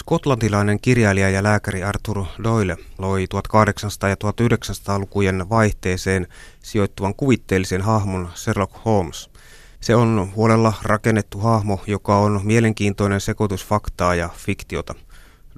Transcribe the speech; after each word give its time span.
Skotlantilainen 0.00 0.80
kirjailija 0.80 1.30
ja 1.30 1.42
lääkäri 1.42 1.82
Arthur 1.82 2.24
Doyle 2.44 2.76
loi 2.98 3.26
1800- 3.34 3.38
ja 4.08 4.14
1900-lukujen 4.14 5.48
vaihteeseen 5.48 6.26
sijoittuvan 6.62 7.14
kuvitteellisen 7.14 7.82
hahmon 7.82 8.28
Sherlock 8.34 8.84
Holmes. 8.84 9.30
Se 9.80 9.94
on 9.94 10.32
huolella 10.36 10.72
rakennettu 10.82 11.38
hahmo, 11.38 11.80
joka 11.86 12.16
on 12.16 12.40
mielenkiintoinen 12.44 13.20
sekoitus 13.20 13.66
faktaa 13.66 14.14
ja 14.14 14.28
fiktiota. 14.36 14.94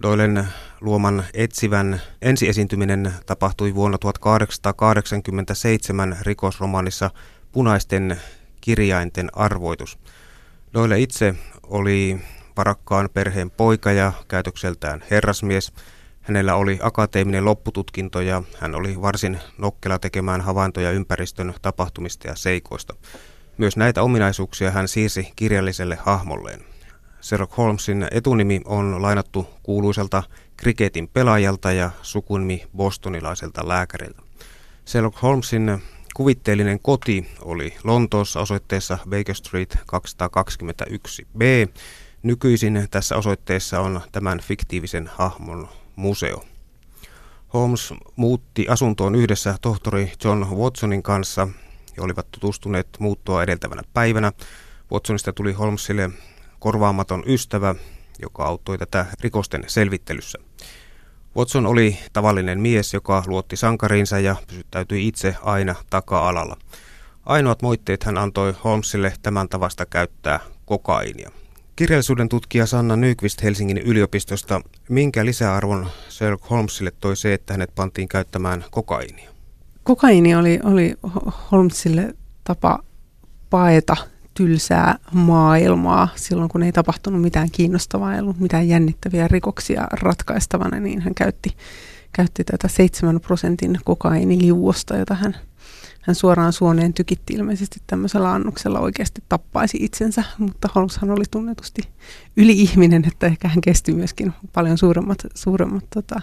Doylen 0.02 0.48
luoman 0.80 1.24
etsivän 1.34 2.00
ensiesiintyminen 2.22 3.12
tapahtui 3.27 3.74
vuonna 3.74 3.98
1887 3.98 6.16
rikosromaanissa 6.20 7.11
Punaisten 7.52 8.20
kirjainten 8.61 9.30
arvoitus. 9.32 9.98
Doyle 10.74 11.00
itse 11.00 11.34
oli 11.62 12.20
varakkaan 12.57 13.09
perheen 13.14 13.50
poika 13.50 13.93
ja 13.93 14.12
käytökseltään 14.29 15.05
herrasmies. 15.11 15.72
Hänellä 16.21 16.54
oli 16.54 16.79
akateeminen 16.82 17.45
loppututkinto 17.45 18.21
ja 18.21 18.43
hän 18.59 18.75
oli 18.75 19.03
varsin 19.03 19.39
nokkela 19.59 19.99
tekemään 19.99 20.40
havaintoja 20.40 20.90
ympäristön 20.90 21.54
tapahtumista 21.62 22.29
ja 22.29 22.35
seikoista. 22.35 22.95
Myös 23.59 23.76
näitä 23.76 24.03
ominaisuuksia 24.03 24.71
hän 24.71 24.89
siirsi 24.89 25.32
kirjalliselle 25.36 25.99
hahmolleen. 26.03 26.64
Sherlock 27.23 27.57
Holmesin 27.57 28.09
etunimi 28.11 28.61
on 28.64 29.03
lainattu 29.03 29.46
kuuluiselta 29.62 30.23
kriketin 30.57 31.09
pelaajalta 31.09 31.73
ja 31.73 31.90
sukunimi 32.03 32.67
bostonilaiselta 32.77 33.69
lääkäriltä. 33.69 34.23
Sherlock 34.87 35.23
Holmesin 35.23 35.83
kuvitteellinen 36.14 36.81
koti 36.81 37.28
oli 37.42 37.75
Lontoossa 37.84 38.41
osoitteessa 38.41 38.98
Baker 39.11 39.34
Street 39.34 39.78
221b, 39.92 41.69
Nykyisin 42.22 42.86
tässä 42.91 43.17
osoitteessa 43.17 43.81
on 43.81 44.00
tämän 44.12 44.41
fiktiivisen 44.41 45.11
hahmon 45.14 45.69
museo. 45.97 46.45
Holmes 47.55 47.95
muutti 48.17 48.67
asuntoon 48.69 49.15
yhdessä 49.15 49.55
tohtori 49.61 50.12
John 50.25 50.47
Watsonin 50.56 51.03
kanssa 51.03 51.48
ja 51.97 52.03
olivat 52.03 52.27
tutustuneet 52.31 52.89
muuttoa 52.98 53.43
edeltävänä 53.43 53.83
päivänä. 53.93 54.33
Watsonista 54.93 55.33
tuli 55.33 55.53
Holmesille 55.53 56.11
korvaamaton 56.59 57.23
ystävä, 57.27 57.75
joka 58.23 58.45
auttoi 58.45 58.78
tätä 58.78 59.06
rikosten 59.20 59.65
selvittelyssä. 59.67 60.39
Watson 61.37 61.67
oli 61.67 61.98
tavallinen 62.12 62.61
mies, 62.61 62.95
joka 62.95 63.23
luotti 63.27 63.56
sankariinsa 63.56 64.19
ja 64.19 64.37
pysyttäytyi 64.47 65.09
itse 65.09 65.37
aina 65.43 65.75
taka-alalla. 65.91 66.56
Ainoat 67.27 67.62
moitteet 67.62 68.05
hän 68.05 68.19
antoi 68.19 68.55
Holmesille 68.65 69.12
tämän 69.23 69.48
tavasta 69.48 69.87
käyttää 69.87 70.41
kokainia. 70.65 71.31
Kirjallisuuden 71.77 72.28
tutkija 72.28 72.67
Sanna 72.67 72.97
Nyqvist 72.97 73.42
Helsingin 73.42 73.78
yliopistosta. 73.78 74.61
Minkä 74.89 75.25
lisäarvon 75.25 75.87
Sherlock 76.11 76.51
Holmesille 76.51 76.92
toi 77.01 77.17
se, 77.17 77.34
että 77.34 77.55
hänet 77.55 77.75
pantiin 77.75 78.09
käyttämään 78.09 78.65
kokainia? 78.70 79.31
Kokaini 79.83 80.34
oli, 80.34 80.61
oli 80.65 80.95
Holmesille 81.53 82.15
tapa 82.45 82.78
paeta 83.50 83.97
tylsää 84.34 84.98
maailmaa 85.12 86.09
silloin, 86.15 86.48
kun 86.48 86.62
ei 86.62 86.73
tapahtunut 86.73 87.23
mitään 87.23 87.50
kiinnostavaa, 87.50 88.15
ei 88.15 88.20
ollut 88.20 88.41
mitään 88.41 88.69
jännittäviä 88.69 89.28
rikoksia 89.28 89.87
ratkaistavana, 89.93 90.81
niin 90.81 91.00
hän 91.00 91.15
käytti, 91.15 91.56
käytti 92.12 92.45
tätä 92.45 92.69
7 92.69 93.20
prosentin 93.20 93.78
kokainiliuosta, 93.84 94.97
jota 94.97 95.15
hän 95.15 95.37
hän 96.03 96.14
suoraan 96.14 96.53
suoneen 96.53 96.92
tykitti 96.92 97.34
ilmeisesti 97.34 97.81
tämmöisellä 97.86 98.33
annoksella 98.33 98.81
oikeasti 98.81 99.22
tappaisi 99.28 99.78
itsensä, 99.81 100.25
mutta 100.39 100.69
Holmeshan 100.75 101.11
oli 101.11 101.25
tunnetusti 101.31 101.83
yli-ihminen, 102.36 103.05
että 103.06 103.27
ehkä 103.27 103.48
hän 103.48 103.61
kesti 103.61 103.92
myöskin 103.92 104.33
paljon 104.53 104.78
suuremmat, 104.78 105.19
suuremmat 105.34 105.84
tota, 105.94 106.20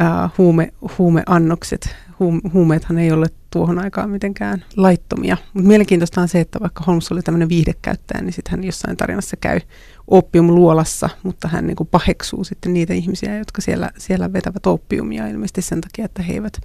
uh, 0.00 0.30
huume, 0.38 0.72
huumeannokset. 0.98 1.96
Huum, 2.18 2.40
huumeethan 2.52 2.98
ei 2.98 3.12
ole 3.12 3.26
tuohon 3.50 3.78
aikaan 3.78 4.10
mitenkään 4.10 4.64
laittomia. 4.76 5.36
Mutta 5.54 5.68
mielenkiintoista 5.68 6.20
on 6.20 6.28
se, 6.28 6.40
että 6.40 6.60
vaikka 6.60 6.84
Holmes 6.86 7.12
oli 7.12 7.22
tämmöinen 7.22 7.48
viihdekäyttäjä, 7.48 8.20
niin 8.22 8.32
sitten 8.32 8.50
hän 8.50 8.64
jossain 8.64 8.96
tarinassa 8.96 9.36
käy 9.36 9.60
opiumluolassa, 10.08 11.08
mutta 11.22 11.48
hän 11.48 11.66
niin 11.66 11.76
paheksuu 11.90 12.44
sitten 12.44 12.74
niitä 12.74 12.94
ihmisiä, 12.94 13.38
jotka 13.38 13.62
siellä, 13.62 13.90
siellä 13.98 14.32
vetävät 14.32 14.66
opiumia 14.66 15.26
ilmeisesti 15.26 15.62
sen 15.62 15.80
takia, 15.80 16.04
että 16.04 16.22
he 16.22 16.32
eivät 16.32 16.60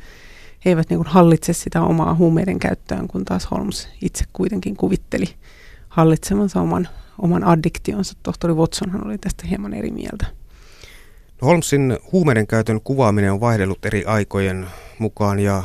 he 0.66 0.70
eivät 0.70 0.90
niin 0.90 0.98
kuin 0.98 1.08
hallitse 1.08 1.54
sitä 1.54 1.82
omaa 1.82 2.16
huumeiden 2.16 2.60
käyttöään, 2.60 3.08
kun 3.08 3.26
taas 3.26 3.52
Holmes 3.52 3.90
itse 4.02 4.26
kuitenkin 4.34 4.76
kuvitteli 4.76 5.26
hallitsemansa 5.90 6.62
oman, 6.62 6.88
oman 7.22 7.44
addiktionsa. 7.44 8.14
Tohtori 8.24 8.54
Watsonhan 8.54 9.08
oli 9.08 9.18
tästä 9.18 9.48
hieman 9.48 9.74
eri 9.74 9.92
mieltä. 9.92 10.26
No 11.42 11.48
Holmesin 11.48 11.98
huumeiden 12.12 12.48
käytön 12.48 12.82
kuvaaminen 12.82 13.32
on 13.32 13.40
vaihdellut 13.40 13.86
eri 13.86 14.06
aikojen 14.06 14.68
mukaan 15.00 15.40
ja 15.40 15.64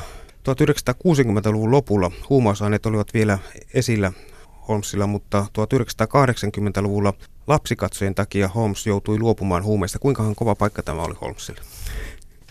1960-luvun 0.50 1.70
lopulla 1.70 2.10
huumausaineet 2.30 2.86
olivat 2.86 3.14
vielä 3.14 3.38
esillä 3.74 4.12
Holmesilla, 4.68 5.06
mutta 5.06 5.46
1980-luvulla 5.58 7.12
lapsikatsojen 7.46 8.14
takia 8.14 8.48
Holmes 8.48 8.86
joutui 8.86 9.18
luopumaan 9.18 9.64
huumeista. 9.64 9.98
Kuinkahan 9.98 10.34
kova 10.34 10.54
paikka 10.54 10.82
tämä 10.82 11.02
oli 11.02 11.14
Holmesille? 11.20 11.60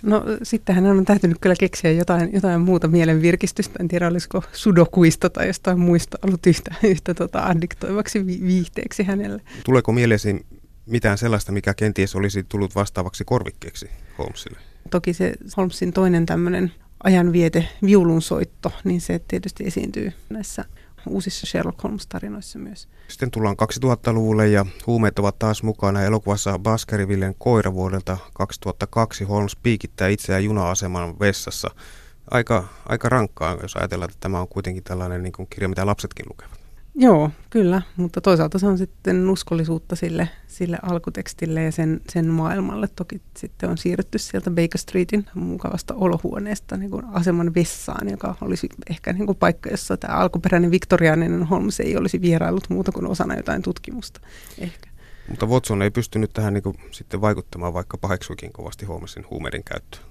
No 0.03 0.23
sittenhän 0.44 0.85
on 0.85 1.06
täytynyt 1.06 1.38
kyllä 1.41 1.56
keksiä 1.59 1.91
jotain, 1.91 2.29
jotain 2.34 2.62
muuta 2.62 2.88
mielenvirkistystä. 2.88 3.75
En 3.79 3.88
tiedä, 3.88 4.07
olisiko 4.07 4.44
sudokuista 4.53 5.29
tai 5.29 5.47
jostain 5.47 5.79
muista 5.79 6.17
ollut 6.28 6.47
yhtä, 6.47 6.75
yhtä 6.84 7.13
tota 7.13 7.45
addiktoivaksi 7.45 8.25
vi- 8.25 8.41
viihteeksi 8.41 9.03
hänelle. 9.03 9.41
Tuleeko 9.66 9.91
mieleesi 9.91 10.45
mitään 10.85 11.17
sellaista, 11.17 11.51
mikä 11.51 11.73
kenties 11.73 12.16
olisi 12.16 12.44
tullut 12.44 12.75
vastaavaksi 12.75 13.23
korvikkeeksi 13.25 13.89
Holmesille? 14.17 14.57
Toki 14.89 15.13
se 15.13 15.34
Holmesin 15.57 15.94
toinen 15.94 16.25
tämmöinen 16.25 16.72
ajanviete, 17.03 17.68
viulunsoitto, 17.85 18.72
niin 18.83 19.01
se 19.01 19.19
tietysti 19.28 19.63
esiintyy 19.68 20.12
näissä 20.29 20.66
uusissa 21.07 21.47
Sherlock 21.47 21.84
Holmes-tarinoissa 21.84 22.59
myös. 22.59 22.88
Sitten 23.07 23.31
tullaan 23.31 23.56
2000-luvulle 23.62 24.47
ja 24.47 24.66
huumeet 24.88 25.19
ovat 25.19 25.39
taas 25.39 25.63
mukana 25.63 26.01
elokuvassa 26.01 26.59
Baskervillen 26.59 27.35
koira 27.38 27.73
vuodelta 27.73 28.17
2002. 28.34 29.23
Holmes 29.23 29.56
piikittää 29.56 30.07
itseään 30.07 30.44
juna-aseman 30.44 31.19
vessassa. 31.19 31.69
Aika, 32.31 32.67
aika 32.89 33.09
rankkaa, 33.09 33.57
jos 33.62 33.75
ajatellaan, 33.75 34.09
että 34.09 34.19
tämä 34.22 34.39
on 34.39 34.47
kuitenkin 34.47 34.84
tällainen 34.84 35.23
niin 35.23 35.34
kuin 35.34 35.47
kirja, 35.50 35.69
mitä 35.69 35.85
lapsetkin 35.85 36.25
lukevat. 36.29 36.60
Joo, 36.96 37.31
kyllä, 37.50 37.81
mutta 37.97 38.22
toisaalta 38.22 38.59
se 38.59 38.68
on 38.68 38.78
sitten 38.78 39.29
uskollisuutta 39.29 39.96
sille, 39.96 40.29
sille 40.47 40.78
alkutekstille 40.81 41.63
ja 41.63 41.72
sen, 41.72 42.02
sen 42.09 42.28
maailmalle. 42.28 42.88
Toki 42.96 43.22
sitten 43.38 43.69
on 43.69 43.78
siirrytty 43.78 44.18
sieltä 44.18 44.50
Baker 44.50 44.78
Streetin 44.78 45.25
mukavasta 45.35 45.94
olohuoneesta 45.94 46.78
niin 46.78 46.91
kuin 46.91 47.06
aseman 47.06 47.56
vessaan, 47.56 48.09
joka 48.09 48.35
olisi 48.41 48.69
ehkä 48.90 49.13
niin 49.13 49.25
kuin 49.25 49.38
paikka, 49.38 49.69
jossa 49.69 49.97
tämä 49.97 50.13
alkuperäinen 50.13 50.72
viktoriaaninen 50.72 51.44
Holmes 51.44 51.80
ei 51.80 51.97
olisi 51.97 52.22
vierailut 52.22 52.69
muuta 52.69 52.91
kuin 52.91 53.07
osana 53.07 53.35
jotain 53.35 53.62
tutkimusta. 53.62 54.22
Ehkä. 54.57 54.90
Mutta 55.28 55.46
Watson 55.46 55.81
ei 55.81 55.91
pystynyt 55.91 56.34
tähän 56.34 56.53
niin 56.53 56.63
kuin, 56.63 56.75
sitten 56.91 57.22
vaikuttamaan, 57.22 57.74
vaikka 57.74 57.97
paheksuikin 57.97 58.53
kovasti 58.53 58.85
Holmesin 58.85 59.25
huumeiden 59.30 59.63
käyttöön. 59.63 60.10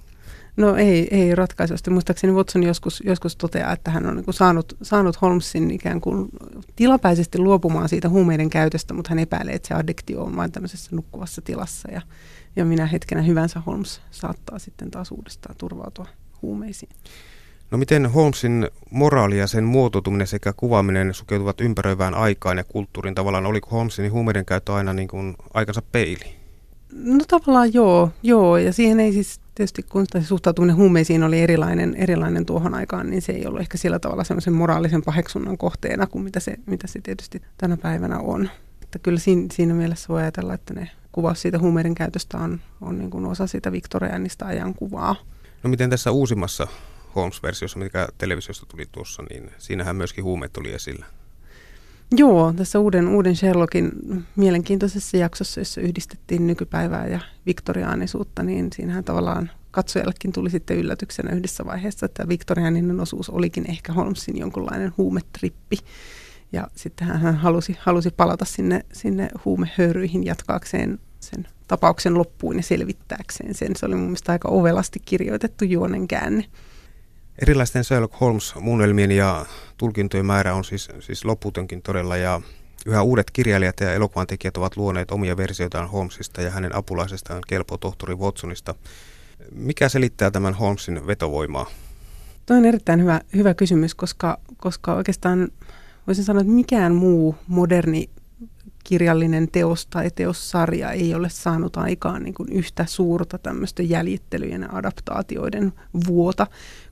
No 0.56 0.76
ei, 0.76 1.08
ei 1.10 1.34
ratkaisusti. 1.34 1.90
Muistaakseni 1.90 2.32
Watson 2.32 2.62
joskus, 2.62 3.02
joskus 3.06 3.36
toteaa, 3.36 3.72
että 3.72 3.90
hän 3.90 4.06
on 4.06 4.16
niin 4.16 4.24
saanut, 4.30 4.76
saanut 4.82 5.22
Holmesin 5.22 5.70
ikään 5.70 6.00
kuin 6.00 6.28
tilapäisesti 6.76 7.38
luopumaan 7.38 7.88
siitä 7.88 8.08
huumeiden 8.08 8.50
käytöstä, 8.50 8.94
mutta 8.94 9.10
hän 9.10 9.18
epäilee, 9.18 9.54
että 9.54 9.68
se 9.68 9.74
addiktio 9.74 10.22
on 10.22 10.36
vain 10.36 10.52
tämmöisessä 10.52 10.96
nukkuvassa 10.96 11.42
tilassa. 11.42 11.90
Ja, 11.90 12.00
ja 12.56 12.64
minä 12.64 12.86
hetkenä 12.86 13.22
hyvänsä 13.22 13.60
Holmes 13.60 14.00
saattaa 14.10 14.58
sitten 14.58 14.90
taas 14.90 15.12
uudestaan 15.12 15.54
turvautua 15.58 16.06
huumeisiin. 16.42 16.90
No 17.70 17.78
miten 17.78 18.06
Holmesin 18.06 18.68
moraali 18.90 19.38
ja 19.38 19.46
sen 19.46 19.64
muotoutuminen 19.64 20.26
sekä 20.26 20.52
kuvaaminen 20.56 21.14
sukeutuvat 21.14 21.60
ympäröivään 21.60 22.14
aikaan 22.14 22.58
ja 22.58 22.64
kulttuurin 22.64 23.14
tavallaan? 23.14 23.46
Oliko 23.46 23.68
Holmesin 23.70 24.12
huumeiden 24.12 24.44
käyttö 24.44 24.74
aina 24.74 24.92
niin 24.92 25.08
kuin 25.08 25.36
aikansa 25.54 25.82
peili? 25.92 26.36
No 26.92 27.24
tavallaan 27.28 27.74
joo, 27.74 28.10
joo, 28.22 28.56
ja 28.56 28.72
siihen 28.72 29.00
ei 29.00 29.12
siis 29.12 29.40
tietysti 29.60 29.82
kun 29.82 30.06
se 30.12 30.22
suhtautuminen 30.22 30.76
huumeisiin 30.76 31.22
oli 31.22 31.40
erilainen, 31.40 31.94
erilainen 31.94 32.46
tuohon 32.46 32.74
aikaan, 32.74 33.10
niin 33.10 33.22
se 33.22 33.32
ei 33.32 33.46
ollut 33.46 33.60
ehkä 33.60 33.78
sillä 33.78 33.98
tavalla 33.98 34.24
semmoisen 34.24 34.52
moraalisen 34.52 35.02
paheksunnan 35.02 35.58
kohteena 35.58 36.06
kuin 36.06 36.24
mitä 36.24 36.40
se, 36.40 36.54
mitä 36.66 36.86
se 36.86 37.00
tietysti 37.00 37.42
tänä 37.58 37.76
päivänä 37.76 38.18
on. 38.18 38.50
Että 38.82 38.98
kyllä 38.98 39.18
siinä, 39.18 39.46
siinä 39.52 39.74
mielessä 39.74 40.08
voi 40.08 40.22
ajatella, 40.22 40.54
että 40.54 40.74
ne 40.74 40.90
kuvaus 41.12 41.42
siitä 41.42 41.58
huumeiden 41.58 41.94
käytöstä 41.94 42.38
on, 42.38 42.60
on 42.80 42.98
niin 42.98 43.10
kuin 43.10 43.26
osa 43.26 43.46
sitä 43.46 43.72
viktorianista 43.72 44.46
ajankuvaa. 44.46 45.16
No 45.62 45.70
miten 45.70 45.90
tässä 45.90 46.10
uusimmassa 46.10 46.66
Holmes-versiossa, 47.14 47.78
mikä 47.78 48.08
televisiosta 48.18 48.66
tuli 48.66 48.84
tuossa, 48.92 49.22
niin 49.30 49.50
siinähän 49.58 49.96
myöskin 49.96 50.24
huumeet 50.24 50.52
tuli 50.52 50.72
esillä. 50.72 51.06
Joo, 52.16 52.52
tässä 52.56 52.78
uuden, 52.78 53.08
uuden 53.08 53.36
Sherlockin 53.36 53.92
mielenkiintoisessa 54.36 55.16
jaksossa, 55.16 55.60
jossa 55.60 55.80
yhdistettiin 55.80 56.46
nykypäivää 56.46 57.06
ja 57.06 57.20
viktoriaanisuutta, 57.46 58.42
niin 58.42 58.68
siinähän 58.74 59.04
tavallaan 59.04 59.50
katsojallekin 59.70 60.32
tuli 60.32 60.50
sitten 60.50 60.76
yllätyksenä 60.76 61.32
yhdessä 61.32 61.64
vaiheessa, 61.66 62.06
että 62.06 62.28
viktoriaaninen 62.28 63.00
osuus 63.00 63.30
olikin 63.30 63.70
ehkä 63.70 63.92
Holmesin 63.92 64.38
jonkunlainen 64.38 64.92
huumetrippi. 64.98 65.76
Ja 66.52 66.68
sitten 66.76 67.08
hän 67.08 67.36
halusi, 67.36 67.76
halusi 67.80 68.10
palata 68.10 68.44
sinne, 68.44 68.84
sinne 68.92 69.28
huumehöyryihin 69.44 70.24
jatkaakseen 70.24 70.98
sen 71.20 71.48
tapauksen 71.68 72.18
loppuun 72.18 72.56
ja 72.56 72.62
selvittääkseen 72.62 73.54
sen. 73.54 73.76
Se 73.76 73.86
oli 73.86 73.94
mun 73.94 74.04
mielestä 74.04 74.32
aika 74.32 74.48
ovelasti 74.48 75.00
kirjoitettu 75.04 75.64
juonen 75.64 76.08
käänne. 76.08 76.44
Erilaisten 77.42 77.84
Sherlock 77.84 78.20
Holmes-muunnelmien 78.20 79.10
ja 79.10 79.46
tulkintojen 79.76 80.26
määrä 80.26 80.54
on 80.54 80.64
siis, 80.64 80.88
siis 81.00 81.24
loputonkin 81.24 81.82
todella 81.82 82.16
ja 82.16 82.40
yhä 82.86 83.02
uudet 83.02 83.30
kirjailijat 83.30 83.80
ja 83.80 83.94
elokuvantekijät 83.94 84.56
ovat 84.56 84.76
luoneet 84.76 85.10
omia 85.10 85.36
versioitaan 85.36 85.90
Holmesista 85.90 86.42
ja 86.42 86.50
hänen 86.50 86.74
apulaisestaan 86.74 87.42
kelpo 87.48 87.76
tohtori 87.76 88.14
Watsonista. 88.14 88.74
Mikä 89.54 89.88
selittää 89.88 90.30
tämän 90.30 90.54
Holmesin 90.54 91.06
vetovoimaa? 91.06 91.66
Tuo 92.46 92.56
on 92.56 92.64
erittäin 92.64 93.00
hyvä, 93.00 93.20
hyvä 93.34 93.54
kysymys, 93.54 93.94
koska, 93.94 94.38
koska 94.56 94.94
oikeastaan 94.94 95.48
voisin 96.06 96.24
sanoa, 96.24 96.40
että 96.40 96.52
mikään 96.52 96.94
muu 96.94 97.34
moderni 97.46 98.10
kirjallinen 98.84 99.48
teos 99.52 99.86
tai 99.86 100.10
teossarja 100.14 100.90
ei 100.90 101.14
ole 101.14 101.28
saanut 101.28 101.76
aikaan 101.76 102.22
niin 102.22 102.34
kuin 102.34 102.52
yhtä 102.52 102.86
suurta 102.88 103.38
tämmöistä 103.38 103.82
jäljittelyjen 103.82 104.62
ja 104.62 104.68
adaptaatioiden 104.72 105.72
vuota 106.06 106.46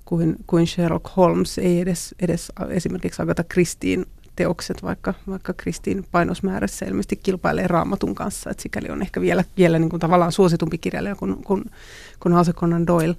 kuin, 0.08 0.36
kuin 0.46 0.66
Sherlock 0.66 1.16
Holmes. 1.16 1.58
Ei 1.58 1.80
edes, 1.80 2.14
edes 2.20 2.52
esimerkiksi 2.70 3.22
Agatha 3.22 3.44
Christien 3.44 4.06
teokset, 4.36 4.82
vaikka, 4.82 5.14
vaikka 5.28 5.52
Kristiin 5.52 6.04
painosmäärässä 6.12 6.86
ilmeisesti 6.86 7.16
kilpailee 7.16 7.66
raamatun 7.66 8.14
kanssa, 8.14 8.50
että 8.50 8.62
sikäli 8.62 8.90
on 8.90 9.02
ehkä 9.02 9.20
vielä, 9.20 9.44
vielä 9.56 9.78
niin 9.78 9.90
kuin 9.90 10.00
tavallaan 10.00 10.32
suositumpi 10.32 10.78
kirjailija 10.78 11.16
kuin, 11.16 11.44
kuin, 11.44 11.64
kuin 12.20 12.34
Arthur 12.34 12.54
Conan 12.54 12.86
Doyle. 12.86 13.16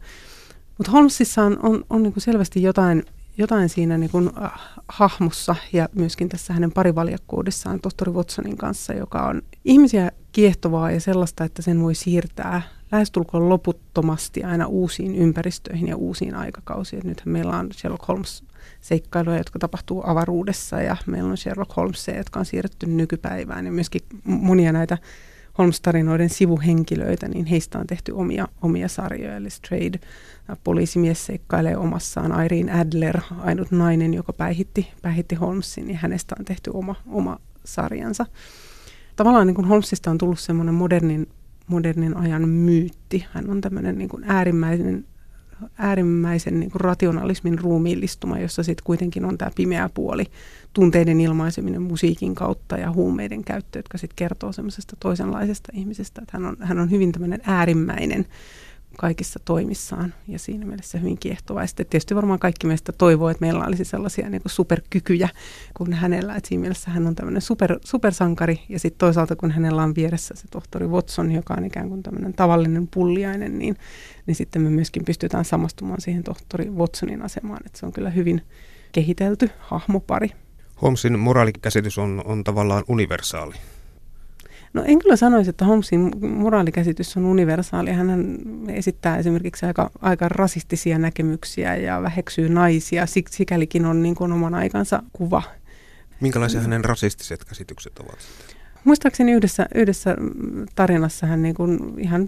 Mutta 0.77 0.91
Holmesissa 0.91 1.43
on, 1.43 1.59
on, 1.63 1.85
on 1.89 2.03
niin 2.03 2.13
kuin 2.13 2.23
selvästi 2.23 2.61
jotain, 2.61 3.03
jotain 3.37 3.69
siinä 3.69 3.97
niin 3.97 4.11
kuin, 4.11 4.29
äh, 4.43 4.51
hahmossa 4.87 5.55
ja 5.73 5.89
myöskin 5.95 6.29
tässä 6.29 6.53
hänen 6.53 6.71
parivaljakkuudessaan 6.71 7.79
tohtori 7.79 8.11
Watsonin 8.11 8.57
kanssa, 8.57 8.93
joka 8.93 9.25
on 9.25 9.41
ihmisiä 9.65 10.11
kiehtovaa 10.31 10.91
ja 10.91 11.01
sellaista, 11.01 11.43
että 11.43 11.61
sen 11.61 11.81
voi 11.81 11.95
siirtää 11.95 12.61
lähestulkoon 12.91 13.49
loputtomasti 13.49 14.43
aina 14.43 14.67
uusiin 14.67 15.15
ympäristöihin 15.15 15.87
ja 15.87 15.95
uusiin 15.95 16.35
aikakausiin. 16.35 17.01
Nythän 17.05 17.33
meillä 17.33 17.57
on 17.57 17.69
Sherlock 17.73 18.07
Holmes 18.07 18.43
seikkailuja, 18.81 19.37
jotka 19.37 19.59
tapahtuu 19.59 20.03
avaruudessa 20.05 20.81
ja 20.81 20.97
meillä 21.05 21.29
on 21.29 21.37
Sherlock 21.37 21.75
Holmesia, 21.75 22.17
jotka 22.17 22.39
on 22.39 22.45
siirretty 22.45 22.85
nykypäivään 22.85 23.65
ja 23.65 23.71
myöskin 23.71 24.01
monia 24.23 24.71
näitä 24.71 24.97
Holmes-tarinoiden 25.57 26.29
sivuhenkilöitä, 26.29 27.27
niin 27.27 27.45
heistä 27.45 27.79
on 27.79 27.87
tehty 27.87 28.11
omia, 28.11 28.47
omia 28.61 28.87
sarjoja, 28.87 29.35
eli 29.35 29.49
Strayed, 29.49 29.99
poliisimies 30.63 31.25
seikkailee 31.25 31.77
omassaan, 31.77 32.45
Irene 32.45 32.79
Adler, 32.79 33.21
ainut 33.39 33.71
nainen, 33.71 34.13
joka 34.13 34.33
päihitti, 34.33 34.87
päihitti 35.01 35.35
Holmesin, 35.35 35.87
niin 35.87 35.97
hänestä 35.97 36.35
on 36.39 36.45
tehty 36.45 36.71
oma, 36.73 36.95
oma 37.07 37.39
sarjansa. 37.65 38.25
Tavallaan 39.15 39.47
niin 39.47 39.55
kuin 39.55 39.67
Holmesista 39.67 40.11
on 40.11 40.17
tullut 40.17 40.39
semmoinen 40.39 40.75
modernin, 40.75 41.27
modernin 41.69 42.17
ajan 42.17 42.49
myytti. 42.49 43.25
Hän 43.31 43.49
on 43.49 43.61
tämmöinen 43.61 43.97
niin 43.97 44.09
kuin 44.09 44.23
äärimmäisen 44.27 45.05
äärimmäisen 45.77 46.59
niin 46.59 46.71
kuin 46.71 46.81
rationalismin 46.81 47.59
ruumiillistuma, 47.59 48.39
jossa 48.39 48.63
sitten 48.63 48.83
kuitenkin 48.83 49.25
on 49.25 49.37
tämä 49.37 49.51
pimeä 49.55 49.89
puoli, 49.93 50.25
tunteiden 50.73 51.21
ilmaiseminen 51.21 51.81
musiikin 51.81 52.35
kautta 52.35 52.77
ja 52.77 52.91
huumeiden 52.91 53.43
käyttö, 53.43 53.79
jotka 53.79 53.97
sitten 53.97 54.15
kertoo 54.15 54.51
semmoisesta 54.51 54.95
toisenlaisesta 54.99 55.71
ihmisestä. 55.73 56.21
Että 56.21 56.37
hän, 56.37 56.45
on, 56.45 56.57
hän 56.59 56.79
on 56.79 56.91
hyvin 56.91 57.11
tämmöinen 57.11 57.41
äärimmäinen 57.43 58.25
kaikissa 58.99 59.39
toimissaan 59.45 60.13
ja 60.27 60.39
siinä 60.39 60.65
mielessä 60.65 60.97
hyvin 60.97 61.17
kiehtova. 61.17 61.61
Ja 61.61 61.67
tietysti 61.75 62.15
varmaan 62.15 62.39
kaikki 62.39 62.67
meistä 62.67 62.91
toivoo, 62.91 63.29
että 63.29 63.45
meillä 63.45 63.65
olisi 63.65 63.85
sellaisia 63.85 64.29
niin 64.29 64.41
kuin 64.41 64.51
superkykyjä 64.51 65.29
kuin 65.73 65.93
hänellä. 65.93 66.35
Että 66.35 66.47
siinä 66.47 66.61
mielessä 66.61 66.91
hän 66.91 67.07
on 67.07 67.15
tämmöinen 67.15 67.41
super, 67.41 67.79
supersankari 67.85 68.61
ja 68.69 68.79
sitten 68.79 68.99
toisaalta 68.99 69.35
kun 69.35 69.51
hänellä 69.51 69.83
on 69.83 69.95
vieressä 69.95 70.35
se 70.35 70.47
tohtori 70.51 70.87
Watson, 70.87 71.31
joka 71.31 71.53
on 71.57 71.65
ikään 71.65 71.89
kuin 71.89 72.03
tämmöinen 72.03 72.33
tavallinen 72.33 72.87
pulliainen, 72.87 73.59
niin, 73.59 73.77
niin 74.25 74.35
sitten 74.35 74.61
me 74.61 74.69
myöskin 74.69 75.05
pystytään 75.05 75.45
samastumaan 75.45 76.01
siihen 76.01 76.23
tohtori 76.23 76.69
Watsonin 76.69 77.21
asemaan. 77.21 77.61
Että 77.65 77.79
se 77.79 77.85
on 77.85 77.93
kyllä 77.93 78.09
hyvin 78.09 78.41
kehitelty 78.91 79.49
hahmopari. 79.59 80.31
Holmesin 80.81 81.19
moraalikäsitys 81.19 81.97
on, 81.97 82.21
on 82.25 82.43
tavallaan 82.43 82.83
universaali. 82.87 83.55
No 84.73 84.83
en 84.85 84.99
kyllä 84.99 85.15
sanoisi, 85.15 85.49
että 85.49 85.65
Holmesin 85.65 86.11
moraalikäsitys 86.21 87.17
on 87.17 87.25
universaali. 87.25 87.91
Hän 87.91 88.37
esittää 88.67 89.17
esimerkiksi 89.17 89.65
aika, 89.65 89.91
aika 90.01 90.29
rasistisia 90.29 90.99
näkemyksiä 90.99 91.75
ja 91.75 92.01
väheksyy 92.01 92.49
naisia. 92.49 93.05
Sik, 93.05 93.27
sikälikin 93.27 93.85
on 93.85 94.03
niin 94.03 94.15
kuin 94.15 94.31
oman 94.31 94.55
aikansa 94.55 95.03
kuva. 95.13 95.43
Minkälaisia 96.21 96.61
hänen 96.61 96.85
rasistiset 96.85 97.45
käsitykset 97.45 97.99
ovat? 97.99 98.19
Muistaakseni 98.83 99.31
yhdessä, 99.31 99.67
yhdessä 99.75 100.15
tarinassa 100.75 101.27
hän 101.27 101.41
niin 101.41 101.55
kuin 101.55 101.99
ihan 101.99 102.27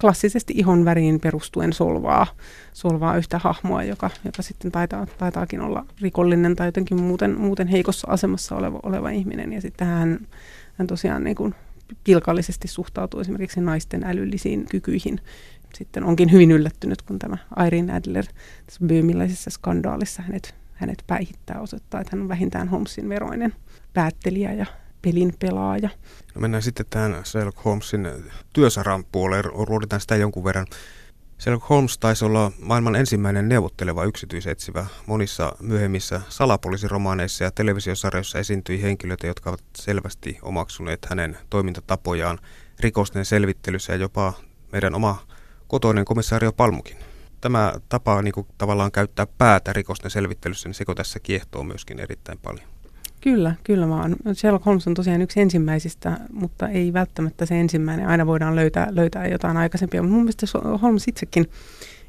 klassisesti 0.00 0.54
ihon 0.56 0.84
väriin 0.84 1.20
perustuen 1.20 1.72
solvaa, 1.72 2.26
solvaa 2.72 3.16
yhtä 3.16 3.38
hahmoa, 3.38 3.82
joka, 3.82 4.10
joka 4.24 4.42
sitten 4.42 4.72
taitaa, 4.72 5.06
taitaakin 5.18 5.60
olla 5.60 5.86
rikollinen 6.00 6.56
tai 6.56 6.68
jotenkin 6.68 7.02
muuten, 7.02 7.40
muuten 7.40 7.68
heikossa 7.68 8.08
asemassa 8.10 8.56
oleva, 8.56 8.80
oleva 8.82 9.10
ihminen. 9.10 9.52
Ja 9.52 9.60
sitten 9.60 9.86
hän 9.86 10.26
hän 10.78 10.86
tosiaan 10.86 11.24
niin 11.24 11.36
kuin 11.36 11.54
pilkallisesti 12.04 12.68
suhtautuu 12.68 13.20
esimerkiksi 13.20 13.60
naisten 13.60 14.04
älyllisiin 14.04 14.66
kykyihin. 14.70 15.20
Sitten 15.74 16.04
onkin 16.04 16.32
hyvin 16.32 16.50
yllättynyt, 16.50 17.02
kun 17.02 17.18
tämä 17.18 17.38
Irene 17.66 17.92
Adler 17.92 18.24
tässä 18.66 18.86
byymiläisessä 18.86 19.50
skandaalissa 19.50 20.22
hänet, 20.22 20.54
hänet 20.72 21.04
päihittää 21.06 21.60
osoittaa, 21.60 22.00
että 22.00 22.10
hän 22.16 22.22
on 22.22 22.28
vähintään 22.28 22.68
Holmesin 22.68 23.08
veroinen 23.08 23.54
päättelijä 23.94 24.52
ja 24.52 24.66
pelin 25.02 25.34
pelaaja. 25.38 25.88
No 26.34 26.40
mennään 26.40 26.62
sitten 26.62 26.86
tähän 26.90 27.24
Sherlock 27.24 27.64
Holmesin 27.64 28.08
työsaran 28.52 29.04
puoleen, 29.12 29.44
ruoditaan 29.44 30.00
sitä 30.00 30.16
jonkun 30.16 30.44
verran. 30.44 30.66
Sherlock 31.40 31.68
Holmes 31.70 31.98
taisi 31.98 32.24
olla 32.24 32.52
maailman 32.58 32.96
ensimmäinen 32.96 33.48
neuvotteleva 33.48 34.04
yksityisetsivä. 34.04 34.86
Monissa 35.06 35.52
myöhemmissä 35.60 36.20
salapoliisiromaaneissa 36.28 37.44
ja 37.44 37.50
televisiosarjoissa 37.50 38.38
esiintyi 38.38 38.82
henkilöitä, 38.82 39.26
jotka 39.26 39.50
ovat 39.50 39.64
selvästi 39.76 40.38
omaksuneet 40.42 41.06
hänen 41.10 41.38
toimintatapojaan 41.50 42.38
rikosten 42.80 43.24
selvittelyssä 43.24 43.92
ja 43.92 43.98
jopa 43.98 44.32
meidän 44.72 44.94
oma 44.94 45.26
kotoinen 45.68 46.04
komissaario 46.04 46.52
Palmukin. 46.52 46.96
Tämä 47.40 47.74
tapa 47.88 48.22
niin 48.22 48.34
kuin, 48.34 48.46
tavallaan 48.58 48.92
käyttää 48.92 49.26
päätä 49.26 49.72
rikosten 49.72 50.10
selvittelyssä, 50.10 50.68
niin 50.68 50.74
seko 50.74 50.94
tässä 50.94 51.20
kiehtoo 51.20 51.64
myöskin 51.64 52.00
erittäin 52.00 52.38
paljon. 52.38 52.68
Kyllä, 53.20 53.54
kyllä 53.64 53.88
vaan. 53.88 54.16
Sherlock 54.32 54.66
Holmes 54.66 54.86
on 54.86 54.94
tosiaan 54.94 55.22
yksi 55.22 55.40
ensimmäisistä, 55.40 56.20
mutta 56.32 56.68
ei 56.68 56.92
välttämättä 56.92 57.46
se 57.46 57.60
ensimmäinen. 57.60 58.08
Aina 58.08 58.26
voidaan 58.26 58.56
löytää, 58.56 58.88
löytää 58.90 59.26
jotain 59.26 59.56
aikaisempia. 59.56 60.02
Mutta 60.02 60.14
mun 60.14 60.22
mielestä 60.22 60.46
Holmes 60.82 61.08
itsekin, 61.08 61.46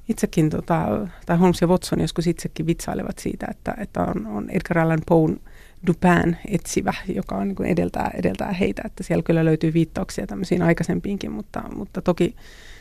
itsekin 0.09 0.49
tota, 0.49 1.07
tai 1.25 1.37
Holmes 1.37 1.61
ja 1.61 1.67
Watson 1.67 2.01
joskus 2.01 2.27
itsekin 2.27 2.65
vitsailevat 2.65 3.19
siitä, 3.19 3.47
että, 3.49 3.73
että 3.77 4.01
on, 4.03 4.27
on 4.27 4.49
Edgar 4.49 4.79
Allan 4.79 5.01
Poe 5.05 5.29
Dupin 5.87 6.37
etsivä, 6.47 6.93
joka 7.07 7.35
on 7.35 7.47
niin 7.47 7.65
edeltää, 7.65 8.11
edeltää 8.13 8.53
heitä, 8.53 8.81
että 8.85 9.03
siellä 9.03 9.23
kyllä 9.23 9.45
löytyy 9.45 9.73
viittauksia 9.73 10.27
tämmöisiin 10.27 10.61
aikaisempiinkin, 10.61 11.31
mutta, 11.31 11.63
mutta 11.75 12.01
toki, 12.01 12.35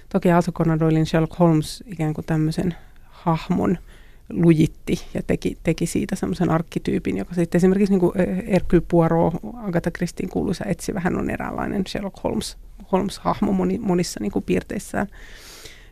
toki 0.09 0.31
Arthur 0.31 0.55
Conan 0.55 0.81
Doylein 0.81 1.07
Sherlock 1.07 1.39
Holmes 1.39 1.85
ikään 1.87 2.15
kuin 2.15 2.25
tämmöisen 2.25 2.75
hahmon– 3.03 3.79
lujitti 4.31 5.07
ja 5.15 5.23
teki, 5.23 5.59
teki 5.63 5.87
siitä 5.87 6.17
semmoisen 6.17 6.51
arkkityypin, 6.51 7.17
joka 7.17 7.35
sitten 7.35 7.59
esimerkiksi 7.59 7.93
niin 7.93 8.01
kuin 8.01 8.13
Hercule 8.51 8.83
Poirot, 8.89 9.35
Agatha 9.57 9.91
Christien 9.91 10.29
kuuluisa 10.29 10.65
etsivä, 10.65 11.01
hän 11.01 11.19
on 11.19 11.31
eräänlainen 11.31 11.85
Sherlock 11.89 12.25
Holmes, 12.25 12.57
Holmes-hahmo 12.93 13.53
moni, 13.53 13.79
monissa 13.79 14.21
niin 14.21 14.33
kuin 14.33 14.45
piirteissään. 14.45 15.07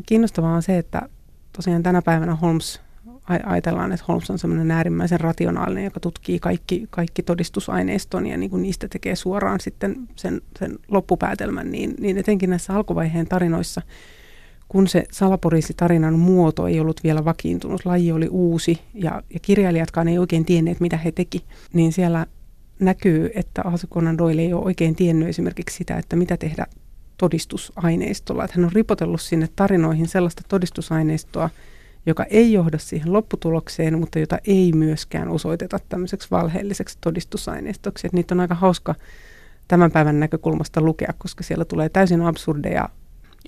Kiinnostavaa 0.07 0.55
on 0.55 0.63
se, 0.63 0.79
että 0.79 1.09
tosiaan 1.53 1.83
tänä 1.83 2.03
päivänä 2.03 2.35
Holmes, 2.35 2.81
ajatellaan, 3.27 3.93
että 3.93 4.07
Holmes 4.09 4.31
on 4.31 4.39
semmoinen 4.39 4.71
äärimmäisen 4.71 5.21
rationaalinen, 5.21 5.85
joka 5.85 6.01
tutkii 6.01 6.39
kaikki, 6.39 6.87
kaikki 6.91 7.23
todistusaineiston 7.23 8.27
ja 8.27 8.37
niin 8.37 8.51
kuin 8.51 8.63
niistä 8.63 8.89
tekee 8.89 9.17
suoraan 9.17 9.61
sitten 9.61 9.97
sen, 10.17 10.41
sen 10.59 10.79
loppupäätelmän, 10.89 11.71
niin, 11.71 11.95
niin 12.01 12.19
etenkin 12.19 12.51
näissä 12.51 12.75
alkuvaiheen 12.75 13.27
tarinoissa– 13.27 13.83
kun 14.69 14.89
se 14.89 15.05
salaporiisitarinan 15.13 16.19
muoto 16.19 16.67
ei 16.67 16.81
ollut 16.81 17.01
vielä 17.05 17.25
vakiintunut, 17.25 17.85
laji 17.85 18.13
oli 18.13 18.29
uusi 18.29 18.81
ja, 18.95 19.23
ja 19.35 19.41
kirjailijatkaan 19.41 20.09
ei 20.09 20.19
oikein 20.19 20.45
tienneet, 20.45 20.81
mitä 20.81 20.97
he 20.97 21.13
teki, 21.13 21.45
niin 21.73 21.93
siellä 21.93 22.27
näkyy, 22.81 23.31
että 23.35 23.63
Arthur 23.63 23.91
Conan 23.91 24.19
Doyle 24.19 24.43
ei 24.43 24.53
ole 24.53 24.65
oikein 24.65 24.97
tiennyt 24.97 25.29
esimerkiksi 25.29 25.77
sitä, 25.77 25.97
että 25.97 26.17
mitä 26.17 26.37
tehdä 26.37 26.67
todistusaineistolla. 27.19 28.45
Että 28.45 28.57
hän 28.57 28.65
on 28.65 28.73
ripotellut 28.73 29.21
sinne 29.21 29.49
tarinoihin 29.57 30.09
sellaista 30.09 30.43
todistusaineistoa, 30.49 31.51
joka 32.07 32.25
ei 32.25 32.53
johda 32.53 32.79
siihen 32.79 33.13
lopputulokseen, 33.13 33.99
mutta 33.99 34.19
jota 34.19 34.39
ei 34.47 34.73
myöskään 34.73 35.29
osoiteta 35.29 35.79
tämmöiseksi 35.89 36.29
valheelliseksi 36.31 36.99
todistusaineistoksi. 37.01 38.07
Että 38.07 38.17
niitä 38.17 38.35
on 38.35 38.41
aika 38.41 38.55
hauska 38.55 38.95
tämän 39.69 39.91
päivän 39.91 40.21
näkökulmasta 40.21 40.81
lukea, 40.81 41.15
koska 41.19 41.45
siellä 41.45 41.65
tulee 41.65 41.89
täysin 41.89 42.23
absurdeja 42.23 42.89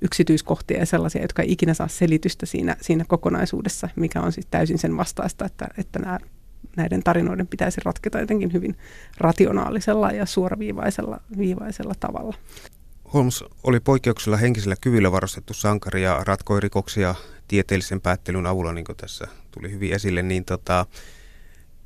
yksityiskohtia 0.02 0.78
ja 0.78 0.87
sellaisia, 0.87 1.23
jotka 1.23 1.43
ei 1.43 1.52
ikinä 1.52 1.75
saa 1.75 1.88
selitystä 1.88 2.47
siinä, 2.47 2.76
siinä 2.81 3.05
kokonaisuudessa, 3.09 3.88
mikä 3.97 4.21
on 4.21 4.33
siis 4.33 4.47
täysin 4.50 4.78
sen 4.78 4.97
vastaista, 4.97 5.45
että, 5.45 5.69
että 5.78 5.99
nämä, 5.99 6.19
näiden 6.76 7.02
tarinoiden 7.02 7.47
pitäisi 7.47 7.81
ratketa 7.85 8.21
jotenkin 8.21 8.52
hyvin 8.52 8.76
rationaalisella 9.19 10.11
ja 10.11 10.26
suoraviivaisella 10.26 11.21
viivaisella 11.38 11.95
tavalla. 12.00 12.37
Holmes 13.14 13.45
oli 13.62 13.81
poikkeuksella 13.81 14.37
henkisellä 14.37 14.76
kyvyllä 14.81 15.12
varustettu 15.12 15.55
sankari 15.55 16.02
ja 16.02 16.21
ratkoi 16.26 16.61
rikoksia 16.61 17.14
tieteellisen 17.49 18.00
päättelyn 18.00 18.47
avulla, 18.47 18.73
niin 18.73 18.85
kuin 18.85 18.97
tässä 18.97 19.28
tuli 19.50 19.71
hyvin 19.71 19.93
esille, 19.93 20.23
niin 20.23 20.45
tota, 20.45 20.87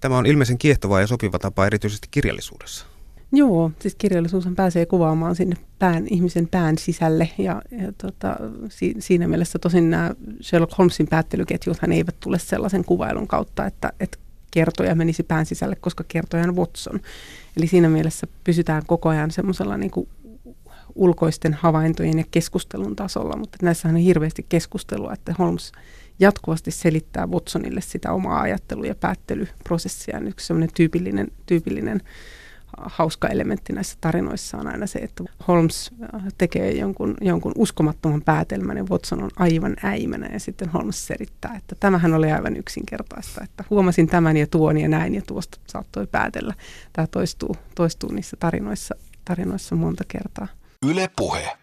tämä 0.00 0.18
on 0.18 0.26
ilmeisen 0.26 0.58
kiehtova 0.58 1.00
ja 1.00 1.06
sopiva 1.06 1.38
tapa 1.38 1.66
erityisesti 1.66 2.08
kirjallisuudessa. 2.10 2.86
Joo, 3.34 3.72
siis 3.78 3.94
kirjallisuushan 3.94 4.54
pääsee 4.54 4.86
kuvaamaan 4.86 5.36
sinne 5.36 5.56
pään, 5.78 6.06
ihmisen 6.10 6.48
pään 6.48 6.78
sisälle 6.78 7.30
ja, 7.38 7.62
ja 7.70 7.92
tota, 7.98 8.36
si, 8.68 8.94
siinä 8.98 9.28
mielessä 9.28 9.58
tosin 9.58 9.90
nämä 9.90 10.10
Sherlock 10.42 10.78
Holmesin 10.78 11.06
päättelyketjuthan 11.06 11.92
eivät 11.92 12.16
tule 12.20 12.38
sellaisen 12.38 12.84
kuvailun 12.84 13.28
kautta, 13.28 13.66
että, 13.66 13.92
että 14.00 14.18
kertoja 14.50 14.94
menisi 14.94 15.22
pään 15.22 15.46
sisälle, 15.46 15.76
koska 15.76 16.04
kertoja 16.08 16.42
on 16.42 16.56
Watson. 16.56 17.00
Eli 17.56 17.66
siinä 17.66 17.88
mielessä 17.88 18.26
pysytään 18.44 18.82
koko 18.86 19.08
ajan 19.08 19.30
semmoisella 19.30 19.76
niin 19.76 19.90
kuin 19.90 20.08
ulkoisten 20.94 21.54
havaintojen 21.54 22.18
ja 22.18 22.24
keskustelun 22.30 22.96
tasolla, 22.96 23.36
mutta 23.36 23.58
näissähän 23.62 23.96
on 23.96 24.02
hirveästi 24.02 24.46
keskustelua, 24.48 25.12
että 25.12 25.34
Holmes 25.38 25.72
jatkuvasti 26.18 26.70
selittää 26.70 27.26
Watsonille 27.26 27.80
sitä 27.80 28.12
omaa 28.12 28.40
ajattelu- 28.40 28.84
ja 28.84 28.94
päättelyprosessia. 28.94 30.20
Yksi 30.20 30.46
semmoinen 30.46 30.70
tyypillinen, 30.74 31.28
tyypillinen 31.46 32.00
hauska 32.76 33.28
elementti 33.28 33.72
näissä 33.72 33.98
tarinoissa 34.00 34.58
on 34.58 34.66
aina 34.66 34.86
se, 34.86 34.98
että 34.98 35.24
Holmes 35.48 35.90
äh, 36.14 36.22
tekee 36.38 36.72
jonkun, 36.72 37.16
jonkun 37.20 37.52
uskomattoman 37.56 38.22
päätelmän 38.22 38.76
ja 38.76 38.84
Watson 38.90 39.22
on 39.22 39.30
aivan 39.36 39.76
äimänä 39.82 40.28
ja 40.32 40.40
sitten 40.40 40.68
Holmes 40.68 41.06
selittää, 41.06 41.54
että 41.56 41.76
tämähän 41.80 42.14
oli 42.14 42.32
aivan 42.32 42.56
yksinkertaista, 42.56 43.44
että 43.44 43.64
huomasin 43.70 44.06
tämän 44.06 44.36
ja 44.36 44.46
tuon 44.46 44.78
ja 44.78 44.88
näin 44.88 45.14
ja 45.14 45.22
tuosta 45.26 45.58
saattoi 45.66 46.06
päätellä. 46.06 46.54
Tämä 46.92 47.06
toistuu, 47.06 47.56
toistuu 47.74 48.12
niissä 48.12 48.36
tarinoissa, 48.40 48.94
tarinoissa 49.24 49.76
monta 49.76 50.04
kertaa. 50.08 50.48
Yle 50.86 51.10
puhe. 51.16 51.56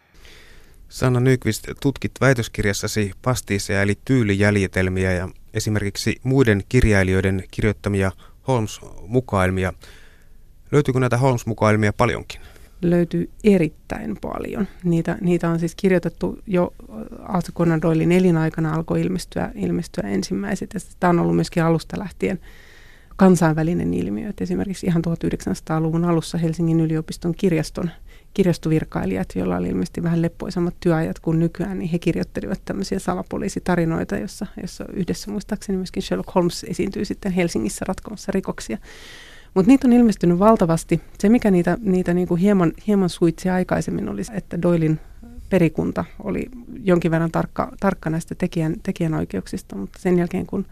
Sanna 0.90 1.20
Nyqvist, 1.20 1.68
tutkit 1.82 2.12
väitöskirjassasi 2.22 3.12
pastiiseja 3.22 3.82
eli 3.82 3.98
tyylijäljitelmiä 4.06 5.14
ja 5.14 5.30
esimerkiksi 5.54 6.16
muiden 6.24 6.64
kirjailijoiden 6.70 7.44
kirjoittamia 7.52 8.12
Holmes-mukailmia. 8.48 9.74
Löytyykö 10.72 11.00
näitä 11.00 11.18
Holmes-mukailmia 11.18 11.94
paljonkin? 11.94 12.42
Löytyy 12.82 13.30
erittäin 13.44 14.18
paljon. 14.22 14.68
Niitä, 14.84 15.18
niitä 15.22 15.50
on 15.50 15.60
siis 15.60 15.76
kirjoitettu 15.76 16.40
jo 16.48 16.74
Arthur 17.24 17.54
Conan 17.54 17.82
Doylin 17.82 18.12
elinaikana 18.12 18.74
alkoi 18.74 19.02
ilmestyä, 19.02 19.52
ilmestyä 19.56 20.04
ensimmäiset. 20.10 20.76
Tämä 21.00 21.10
on 21.10 21.20
ollut 21.20 21.36
myöskin 21.36 21.64
alusta 21.64 22.00
lähtien 22.00 22.40
kansainvälinen 23.16 23.94
ilmiö. 23.94 24.30
Että 24.30 24.44
esimerkiksi 24.44 24.86
ihan 24.88 25.04
1900-luvun 25.08 26.06
alussa 26.06 26.38
Helsingin 26.38 26.80
yliopiston 26.80 27.36
kirjaston 27.36 27.92
kirjastovirkailijat, 28.34 29.28
joilla 29.36 29.58
oli 29.58 29.68
ilmeisesti 29.68 30.04
vähän 30.04 30.22
leppoisammat 30.22 30.76
työajat 30.80 31.20
kuin 31.20 31.40
nykyään, 31.40 31.80
niin 31.80 31.90
he 31.90 32.00
kirjoittelivat 32.00 32.62
tämmöisiä 32.66 33.00
salapoliisitarinoita, 33.00 34.18
jossa, 34.18 34.46
jossa 34.62 34.86
yhdessä 34.94 35.32
muistaakseni 35.32 35.78
myöskin 35.78 36.04
Sherlock 36.04 36.36
Holmes 36.36 36.64
esiintyy 36.64 37.06
sitten 37.06 37.32
Helsingissä 37.32 37.86
ratkomassa 37.88 38.32
rikoksia. 38.32 38.78
Mutta 39.54 39.68
niitä 39.68 39.88
on 39.88 39.94
ilmestynyt 39.94 40.40
valtavasti. 40.40 41.02
Se, 41.20 41.30
mikä 41.30 41.52
niitä, 41.52 41.78
niitä 41.82 42.14
niinku 42.14 42.36
hieman, 42.36 42.74
hieman 42.88 43.10
suitsi 43.10 43.50
aikaisemmin, 43.50 44.10
oli 44.10 44.24
se, 44.24 44.34
että 44.34 44.62
Doilin 44.62 45.00
perikunta 45.50 46.06
oli 46.24 46.46
jonkin 46.84 47.12
verran 47.12 47.32
tarkka, 47.32 47.72
tarkka 47.80 48.10
näistä 48.10 48.36
tekijän, 48.36 48.76
tekijänoikeuksista, 48.84 49.76
mutta 49.76 50.00
sen 50.00 50.18
jälkeen 50.20 50.46
kun 50.46 50.66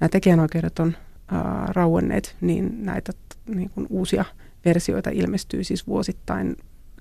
nämä 0.00 0.08
tekijänoikeudet 0.08 0.78
on 0.78 0.96
ää, 1.28 1.66
rauenneet, 1.68 2.36
niin 2.40 2.84
näitä 2.84 3.12
niin 3.54 3.70
kuin 3.70 3.86
uusia 3.90 4.24
versioita 4.64 5.10
ilmestyy 5.10 5.64
siis 5.64 5.86
vuosittain 5.86 6.56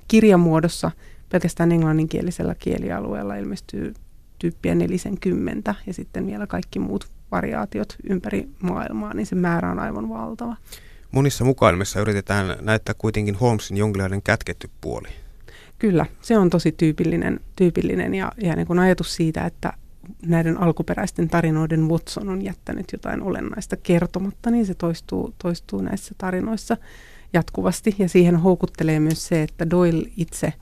kirjamuodossa. 0.08 0.92
Pelkästään 1.30 1.72
englanninkielisellä 1.72 2.56
kielialueella 2.56 3.36
ilmestyy 3.36 3.94
tyyppiä 4.40 4.76
40 4.76 5.76
ja 5.88 5.94
sitten 5.94 6.28
vielä 6.28 6.48
kaikki 6.48 6.80
muut 6.80 7.08
variaatiot 7.32 7.96
ympäri 8.10 8.50
maailmaa, 8.60 9.14
niin 9.14 9.26
se 9.26 9.36
määrä 9.36 9.72
on 9.72 9.80
aivan 9.80 10.10
valtava. 10.10 10.56
Monissa 11.16 11.46
mukailmissa 11.46 12.00
yritetään 12.00 12.58
näyttää 12.62 12.96
kuitenkin 12.98 13.36
Holmesin 13.36 13.78
jonkinlainen 13.78 14.22
kätketty 14.22 14.70
puoli. 14.82 15.08
Kyllä, 15.80 16.06
se 16.22 16.38
on 16.38 16.50
tosi 16.50 16.72
tyypillinen, 16.72 17.40
tyypillinen 17.56 18.14
ja, 18.14 18.32
ja 18.38 18.56
niin 18.56 18.68
kuin 18.68 18.80
ajatus 18.80 19.16
siitä, 19.16 19.46
että 19.46 19.74
näiden 20.26 20.58
alkuperäisten 20.58 21.30
tarinoiden 21.30 21.90
Watson 21.90 22.30
on 22.30 22.42
jättänyt 22.42 22.86
jotain 22.92 23.22
olennaista 23.22 23.78
kertomatta, 23.78 24.52
niin 24.52 24.66
se 24.66 24.74
toistuu, 24.74 25.34
toistuu 25.38 25.82
näissä 25.82 26.16
tarinoissa 26.18 26.78
jatkuvasti. 27.34 27.96
Ja 28.00 28.10
siihen 28.10 28.36
houkuttelee 28.36 29.00
myös 29.00 29.28
se, 29.28 29.44
että 29.44 29.70
Doyle 29.70 30.12
itse, 30.18 30.54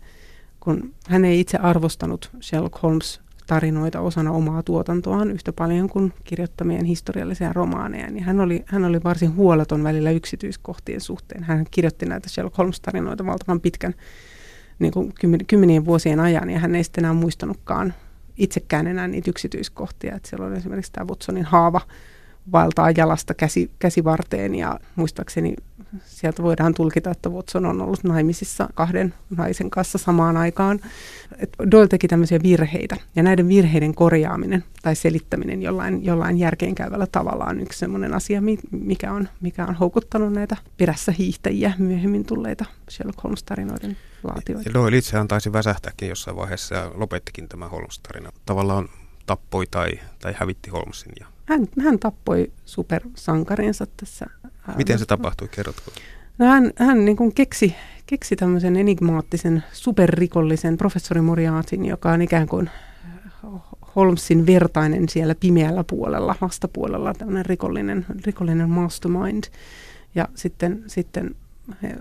kun 0.60 0.94
hän 1.08 1.26
ei 1.26 1.40
itse 1.40 1.58
arvostanut 1.58 2.32
Sherlock 2.42 2.84
Holmes 2.84 3.22
tarinoita 3.48 4.00
osana 4.00 4.32
omaa 4.32 4.64
tuotantoaan 4.64 5.32
yhtä 5.32 5.54
paljon 5.54 5.90
kuin 5.90 6.14
kirjoittamien 6.24 6.86
historiallisia 6.86 7.54
romaaneja, 7.54 8.12
niin 8.12 8.24
hän 8.24 8.40
oli, 8.40 8.64
hän 8.66 8.86
oli 8.86 9.04
varsin 9.04 9.36
huoleton 9.36 9.84
välillä 9.84 10.12
yksityiskohtien 10.12 11.02
suhteen. 11.02 11.44
Hän 11.44 11.66
kirjoitti 11.72 12.06
näitä 12.06 12.30
Sherlock 12.30 12.58
Holmes-tarinoita 12.58 13.26
valtavan 13.26 13.62
pitkän 13.62 13.94
niin 14.80 14.94
kuin 14.94 15.14
kymmenien 15.48 15.86
vuosien 15.86 16.20
ajan, 16.20 16.50
ja 16.50 16.60
hän 16.60 16.76
ei 16.76 16.84
sitten 16.84 17.02
enää 17.02 17.14
muistanutkaan 17.14 17.94
itsekään 18.38 18.88
enää 18.88 19.08
niitä 19.08 19.30
yksityiskohtia. 19.30 20.16
Että 20.16 20.30
siellä 20.30 20.46
oli 20.46 20.58
esimerkiksi 20.58 20.92
tämä 20.92 21.08
Watsonin 21.08 21.46
haava 21.46 21.82
vaeltaa 22.52 22.92
jalasta 22.92 23.34
käsi, 23.34 23.72
käsivarteen 23.80 24.56
ja 24.56 24.80
muistaakseni 24.96 25.56
sieltä 26.06 26.44
voidaan 26.44 26.74
tulkita, 26.74 27.12
että 27.12 27.30
Watson 27.30 27.66
on 27.66 27.82
ollut 27.82 28.04
naimisissa 28.04 28.70
kahden 28.74 29.14
naisen 29.38 29.70
kanssa 29.70 29.98
samaan 29.98 30.38
aikaan. 30.38 30.80
Et 31.38 31.50
Doyle 31.72 31.88
teki 31.88 32.08
tämmöisiä 32.08 32.40
virheitä 32.44 32.98
ja 33.16 33.24
näiden 33.24 33.48
virheiden 33.48 33.96
korjaaminen 33.96 34.64
tai 34.82 34.96
selittäminen 34.96 35.62
jollain, 35.62 36.06
jollain 36.06 36.38
järkeenkäyvällä 36.38 37.08
tavalla 37.08 37.46
on 37.46 37.60
yksi 37.60 37.80
sellainen 37.80 38.14
asia, 38.14 38.42
mikä 38.72 39.14
on, 39.14 39.30
mikä 39.42 39.66
on 39.66 39.76
houkuttanut 39.76 40.34
näitä 40.34 40.58
perässä 40.78 41.12
hiihtäjiä 41.12 41.74
myöhemmin 41.78 42.26
tulleita 42.26 42.66
Sherlock 42.90 43.24
Holmes-tarinoiden 43.24 43.98
laatioita. 44.24 44.70
Ja 44.70 44.74
Doyle 44.74 44.98
itsehän 44.98 45.28
taisi 45.28 45.54
väsähtääkin 45.54 46.10
jossain 46.10 46.38
vaiheessa 46.38 46.76
ja 46.76 46.92
lopettikin 46.96 47.50
tämä 47.50 47.70
Holmes-tarina. 47.70 48.32
Tavallaan 48.46 48.90
tappoi 49.26 49.68
tai, 49.72 49.90
tai 50.22 50.34
hävitti 50.38 50.70
Holmesin 50.70 51.12
ja 51.20 51.28
hän, 51.46 51.68
hän 51.84 52.00
tappoi 52.00 52.52
supersankarinsa 52.66 53.88
tässä. 53.98 54.26
Miten 54.78 55.00
se 55.00 55.06
tapahtui, 55.06 55.48
kerrotko? 55.48 55.92
No 56.38 56.46
hän, 56.46 56.72
hän 56.76 57.06
niin 57.06 57.18
kuin 57.18 57.34
keksi, 57.34 57.76
keksi 58.06 58.36
tämmöisen 58.36 58.76
enigmaattisen 58.76 59.64
superrikollisen 59.72 60.78
professori 60.78 61.22
Moriartin, 61.22 61.86
joka 61.86 62.12
on 62.12 62.22
ikään 62.22 62.48
kuin 62.48 62.70
Holmesin 63.96 64.46
vertainen 64.46 65.10
siellä 65.10 65.36
pimeällä 65.36 65.84
puolella, 65.84 66.36
vastapuolella, 66.42 67.14
tämmöinen 67.14 67.46
rikollinen, 67.46 68.06
rikollinen 68.26 68.70
mastermind. 68.70 69.44
Ja 70.16 70.28
sitten, 70.36 70.84
sitten 70.88 71.36
he 71.84 71.96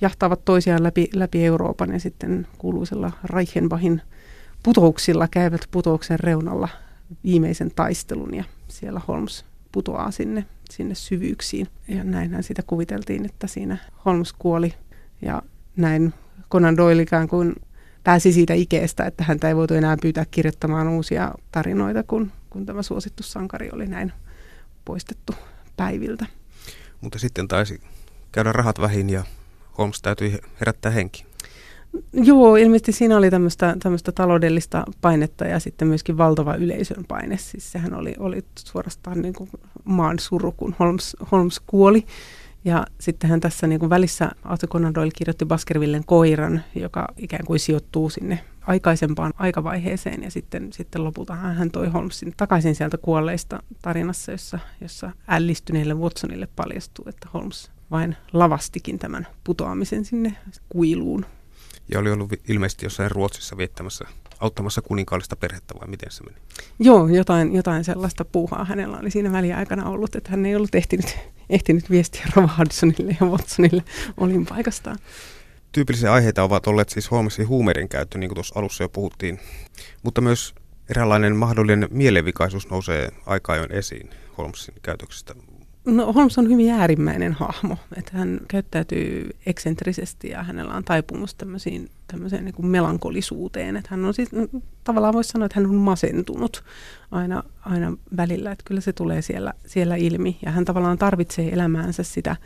jahtaavat 0.00 0.44
toisiaan 0.44 0.82
läpi, 0.82 1.08
läpi 1.14 1.44
Euroopan 1.44 1.92
ja 1.92 2.00
sitten 2.00 2.46
kuuluisella 2.58 3.12
Reichenbachin 3.24 4.02
putouksilla 4.62 5.28
käyvät 5.28 5.68
putouksen 5.70 6.20
reunalla 6.20 6.68
viimeisen 7.24 7.70
taistelun 7.76 8.34
ja 8.34 8.44
siellä 8.68 9.00
Holmes 9.08 9.44
putoaa 9.72 10.10
sinne, 10.10 10.46
sinne 10.70 10.94
syvyyksiin. 10.94 11.68
Ja 11.88 12.04
näinhän 12.04 12.42
sitä 12.42 12.62
kuviteltiin, 12.66 13.24
että 13.24 13.46
siinä 13.46 13.76
Holmes 14.04 14.32
kuoli 14.32 14.74
ja 15.22 15.42
näin 15.76 16.14
Conan 16.50 16.76
Doyle 16.76 17.02
ikään 17.02 17.28
kuin 17.28 17.54
pääsi 18.04 18.32
siitä 18.32 18.54
ikeestä, 18.54 19.04
että 19.04 19.24
häntä 19.24 19.48
ei 19.48 19.56
voitu 19.56 19.74
enää 19.74 19.96
pyytää 20.02 20.24
kirjoittamaan 20.30 20.88
uusia 20.88 21.34
tarinoita, 21.52 22.02
kun, 22.02 22.32
kun 22.50 22.66
tämä 22.66 22.82
suosittu 22.82 23.22
sankari 23.22 23.70
oli 23.72 23.86
näin 23.86 24.12
poistettu 24.84 25.34
päiviltä. 25.76 26.26
Mutta 27.00 27.18
sitten 27.18 27.48
taisi 27.48 27.80
käydä 28.32 28.52
rahat 28.52 28.80
vähin 28.80 29.10
ja 29.10 29.24
Holmes 29.78 30.02
täytyi 30.02 30.38
herättää 30.60 30.92
henki. 30.92 31.26
Joo, 32.12 32.56
ilmeisesti 32.56 32.92
siinä 32.92 33.16
oli 33.16 33.30
tämmöistä, 33.30 33.76
taloudellista 34.14 34.84
painetta 35.00 35.44
ja 35.44 35.60
sitten 35.60 35.88
myöskin 35.88 36.18
valtava 36.18 36.54
yleisön 36.54 37.04
paine. 37.08 37.36
Siis 37.36 37.72
sehän 37.72 37.94
oli, 37.94 38.14
oli 38.18 38.44
suorastaan 38.58 39.22
niin 39.22 39.34
kuin 39.34 39.50
maan 39.84 40.18
suru, 40.18 40.52
kun 40.52 40.74
Holmes, 40.78 41.16
Holmes 41.32 41.60
kuoli. 41.66 42.06
Ja 42.64 42.86
sittenhän 43.00 43.40
tässä 43.40 43.66
niin 43.66 43.80
kuin 43.80 43.90
välissä 43.90 44.30
Arthur 44.44 44.68
Conan 44.68 44.94
Doyle 44.94 45.10
kirjoitti 45.16 45.44
Baskervillen 45.44 46.04
koiran, 46.06 46.62
joka 46.74 47.08
ikään 47.16 47.46
kuin 47.46 47.60
sijoittuu 47.60 48.10
sinne 48.10 48.44
aikaisempaan 48.60 49.32
aikavaiheeseen. 49.36 50.22
Ja 50.22 50.30
sitten, 50.30 50.72
sitten 50.72 51.04
lopulta 51.04 51.34
hän 51.34 51.70
toi 51.70 51.88
Holmesin 51.88 52.34
takaisin 52.36 52.74
sieltä 52.74 52.98
kuolleista 52.98 53.62
tarinassa, 53.82 54.32
jossa, 54.32 54.58
jossa 54.80 55.10
ällistyneelle 55.28 55.94
Watsonille 55.94 56.48
paljastuu, 56.56 57.04
että 57.08 57.28
Holmes 57.34 57.70
vain 57.90 58.16
lavastikin 58.32 58.98
tämän 58.98 59.26
putoamisen 59.44 60.04
sinne 60.04 60.36
kuiluun 60.68 61.26
ja 61.88 61.98
oli 61.98 62.10
ollut 62.10 62.32
ilmeisesti 62.48 62.86
jossain 62.86 63.10
Ruotsissa 63.10 63.56
viettämässä, 63.56 64.04
auttamassa 64.40 64.82
kuninkaallista 64.82 65.36
perhettä 65.36 65.74
vai 65.80 65.88
miten 65.88 66.10
se 66.10 66.24
meni? 66.24 66.36
Joo, 66.78 67.08
jotain, 67.08 67.54
jotain 67.54 67.84
sellaista 67.84 68.24
puuhaa 68.24 68.64
hänellä 68.64 68.98
oli 68.98 69.10
siinä 69.10 69.32
väliaikana 69.32 69.88
ollut, 69.88 70.16
että 70.16 70.30
hän 70.30 70.46
ei 70.46 70.56
ollut 70.56 70.74
ehtinyt, 70.74 71.18
ehtinyt 71.50 71.90
viestiä 71.90 72.26
Rova 72.36 72.50
Hudsonille 72.58 73.16
ja 73.20 73.26
Watsonille 73.26 73.82
olin 74.16 74.46
paikastaan. 74.46 74.98
Tyypillisiä 75.72 76.12
aiheita 76.12 76.42
ovat 76.42 76.66
olleet 76.66 76.88
siis 76.88 77.10
Holmesin 77.10 77.48
huumeiden 77.48 77.88
käyttö, 77.88 78.18
niin 78.18 78.28
kuin 78.28 78.34
tuossa 78.34 78.58
alussa 78.58 78.84
jo 78.84 78.88
puhuttiin, 78.88 79.40
mutta 80.02 80.20
myös 80.20 80.54
eräänlainen 80.90 81.36
mahdollinen 81.36 81.88
mielenvikaisuus 81.90 82.70
nousee 82.70 83.08
aika 83.26 83.52
ajoin 83.52 83.72
esiin 83.72 84.10
Holmesin 84.38 84.74
käytöksestä. 84.82 85.34
No 85.86 86.12
Holmes 86.12 86.38
on 86.38 86.48
hyvin 86.50 86.70
äärimmäinen 86.70 87.32
hahmo, 87.32 87.76
että 87.96 88.18
hän 88.18 88.40
käyttäytyy 88.48 89.30
eksentrisesti 89.46 90.28
ja 90.28 90.42
hänellä 90.42 90.74
on 90.74 90.84
taipumus 90.84 91.34
tämmöisiin, 91.34 91.90
tämmöiseen 92.06 92.44
niin 92.44 92.54
kuin 92.54 92.66
melankolisuuteen. 92.66 93.76
Että 93.76 93.88
hän 93.90 94.04
on 94.04 94.14
siis, 94.14 94.28
tavallaan 94.84 95.14
voisi 95.14 95.30
sanoa, 95.30 95.46
että 95.46 95.60
hän 95.60 95.70
on 95.70 95.74
masentunut 95.74 96.64
aina, 97.10 97.42
aina 97.60 97.96
välillä, 98.16 98.52
että 98.52 98.64
kyllä 98.64 98.80
se 98.80 98.92
tulee 98.92 99.22
siellä, 99.22 99.52
siellä 99.66 99.96
ilmi. 99.96 100.38
Ja 100.44 100.50
hän 100.50 100.64
tavallaan 100.64 100.98
tarvitsee 100.98 101.52
elämäänsä 101.52 102.02
sitä 102.02 102.36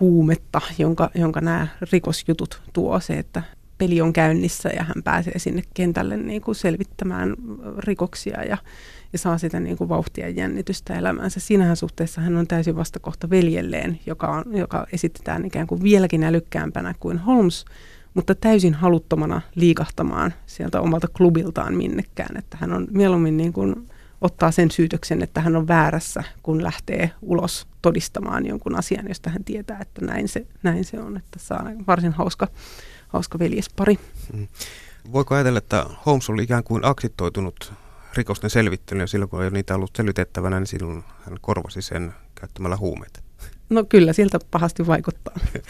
huumetta, 0.00 0.60
jonka, 0.78 1.10
jonka 1.14 1.40
nämä 1.40 1.66
rikosjutut 1.92 2.62
tuo 2.72 3.00
se, 3.00 3.18
että 3.18 3.42
peli 3.80 4.00
on 4.00 4.12
käynnissä 4.12 4.68
ja 4.68 4.84
hän 4.84 5.02
pääsee 5.04 5.38
sinne 5.38 5.62
kentälle 5.74 6.16
niin 6.16 6.42
kuin 6.42 6.54
selvittämään 6.54 7.34
rikoksia 7.78 8.44
ja, 8.44 8.58
ja 9.12 9.18
saa 9.18 9.38
sitä 9.38 9.60
niin 9.60 9.76
kuin 9.76 9.88
vauhtia 9.88 10.28
ja 10.28 10.34
jännitystä 10.34 10.94
elämäänsä. 10.94 11.40
Siinähän 11.40 11.76
suhteessa 11.76 12.20
hän 12.20 12.36
on 12.36 12.46
täysin 12.46 12.76
vastakohta 12.76 13.30
veljelleen, 13.30 14.00
joka, 14.06 14.28
on, 14.28 14.44
joka 14.56 14.86
esitetään 14.92 15.44
ikään 15.44 15.66
kuin 15.66 15.82
vieläkin 15.82 16.24
älykkäämpänä 16.24 16.94
kuin 17.00 17.18
Holmes, 17.18 17.64
mutta 18.14 18.34
täysin 18.34 18.74
haluttomana 18.74 19.40
liikahtamaan 19.54 20.34
sieltä 20.46 20.80
omalta 20.80 21.08
klubiltaan 21.08 21.74
minnekään. 21.74 22.36
Että 22.36 22.56
hän 22.60 22.72
on 22.72 22.88
mieluummin 22.90 23.36
niin 23.36 23.52
kuin 23.52 23.88
ottaa 24.20 24.50
sen 24.50 24.70
syytöksen, 24.70 25.22
että 25.22 25.40
hän 25.40 25.56
on 25.56 25.68
väärässä, 25.68 26.24
kun 26.42 26.62
lähtee 26.62 27.10
ulos 27.22 27.66
todistamaan 27.82 28.46
jonkun 28.46 28.78
asian, 28.78 29.08
josta 29.08 29.30
hän 29.30 29.44
tietää, 29.44 29.78
että 29.80 30.04
näin 30.04 30.28
se, 30.28 30.46
näin 30.62 30.84
se 30.84 31.00
on. 31.00 31.16
Että 31.16 31.38
saa 31.38 31.70
varsin 31.86 32.12
hauska, 32.12 32.48
hauska 33.12 33.38
veljespari. 33.38 33.98
Mm. 34.32 34.48
Voiko 35.12 35.34
ajatella, 35.34 35.58
että 35.58 35.86
Holmes 36.06 36.30
oli 36.30 36.42
ikään 36.42 36.64
kuin 36.64 36.84
aksittoitunut 36.84 37.72
rikosten 38.14 38.50
selvittelyyn 38.50 39.02
ja 39.02 39.06
silloin 39.06 39.28
kun 39.28 39.44
ei 39.44 39.50
niitä 39.50 39.74
ollut 39.74 39.90
selvitettävänä, 39.96 40.60
niin 40.60 40.66
silloin 40.66 41.04
hän 41.24 41.38
korvasi 41.40 41.82
sen 41.82 42.14
käyttämällä 42.34 42.76
huumeita? 42.76 43.20
No 43.70 43.84
kyllä, 43.84 44.12
siltä 44.12 44.38
pahasti 44.50 44.86
vaikuttaa. 44.86 45.34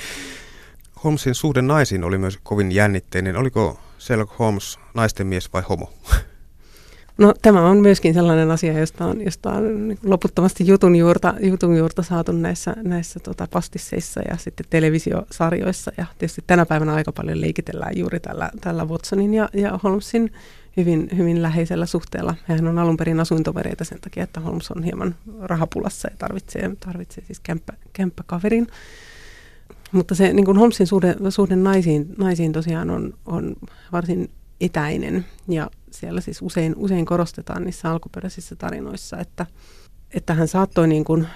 Holmesin 1.04 1.34
suhde 1.34 1.62
naisiin 1.62 2.04
oli 2.04 2.18
myös 2.18 2.38
kovin 2.42 2.72
jännitteinen. 2.72 3.36
Oliko 3.36 3.80
Sherlock 3.98 4.38
Holmes 4.38 4.78
naisten 4.94 5.26
mies 5.26 5.52
vai 5.52 5.62
homo? 5.68 5.92
No 7.20 7.34
tämä 7.42 7.68
on 7.68 7.78
myöskin 7.78 8.14
sellainen 8.14 8.50
asia, 8.50 8.78
josta 8.78 9.04
on, 9.04 9.20
josta 9.20 9.52
on 9.52 9.88
niin 9.88 9.98
loputtomasti 10.04 10.66
jutun 10.66 10.96
juurta, 10.96 11.34
jutun 11.40 11.76
juurta 11.76 12.02
saatu 12.02 12.32
näissä, 12.32 12.76
näissä 12.82 13.20
tota 13.20 13.48
pastisseissa 13.50 14.20
ja 14.30 14.36
sitten 14.36 14.66
televisiosarjoissa. 14.70 15.92
Ja 15.96 16.06
tietysti 16.18 16.44
tänä 16.46 16.66
päivänä 16.66 16.94
aika 16.94 17.12
paljon 17.12 17.40
leikitellään 17.40 17.98
juuri 17.98 18.20
tällä, 18.20 18.50
tällä 18.60 18.84
Watsonin 18.84 19.34
ja, 19.34 19.48
ja 19.52 19.78
Holmesin 19.82 20.32
hyvin, 20.76 21.08
hyvin 21.16 21.42
läheisellä 21.42 21.86
suhteella. 21.86 22.34
Hehän 22.48 22.68
on 22.68 22.78
alun 22.78 22.96
perin 22.96 23.20
asuintovereita 23.20 23.84
sen 23.84 24.00
takia, 24.00 24.24
että 24.24 24.40
Holmes 24.40 24.70
on 24.70 24.82
hieman 24.82 25.14
rahapulassa 25.40 26.08
ja 26.10 26.16
tarvitsee, 26.18 26.70
tarvitsee 26.86 27.24
siis 27.26 27.40
kämppä, 27.40 27.72
kämppäkaverin. 27.92 28.66
Mutta 29.92 30.14
se 30.14 30.32
niin 30.32 30.56
Holmesin 30.56 30.86
suhde, 30.86 31.16
suhde 31.28 31.56
naisiin, 31.56 32.14
naisiin 32.18 32.52
tosiaan 32.52 32.90
on, 32.90 33.14
on 33.26 33.56
varsin 33.92 34.30
etäinen 34.60 35.24
ja 35.48 35.70
siellä 35.98 36.20
siis 36.20 36.42
usein, 36.42 36.74
usein 36.76 37.04
korostetaan 37.04 37.64
niissä 37.64 37.90
alkuperäisissä 37.90 38.56
tarinoissa, 38.56 39.18
että, 39.18 39.46
että 40.14 40.34
hän 40.34 40.48
saattoi 40.48 40.88
niin 40.88 41.04
kuin 41.04 41.26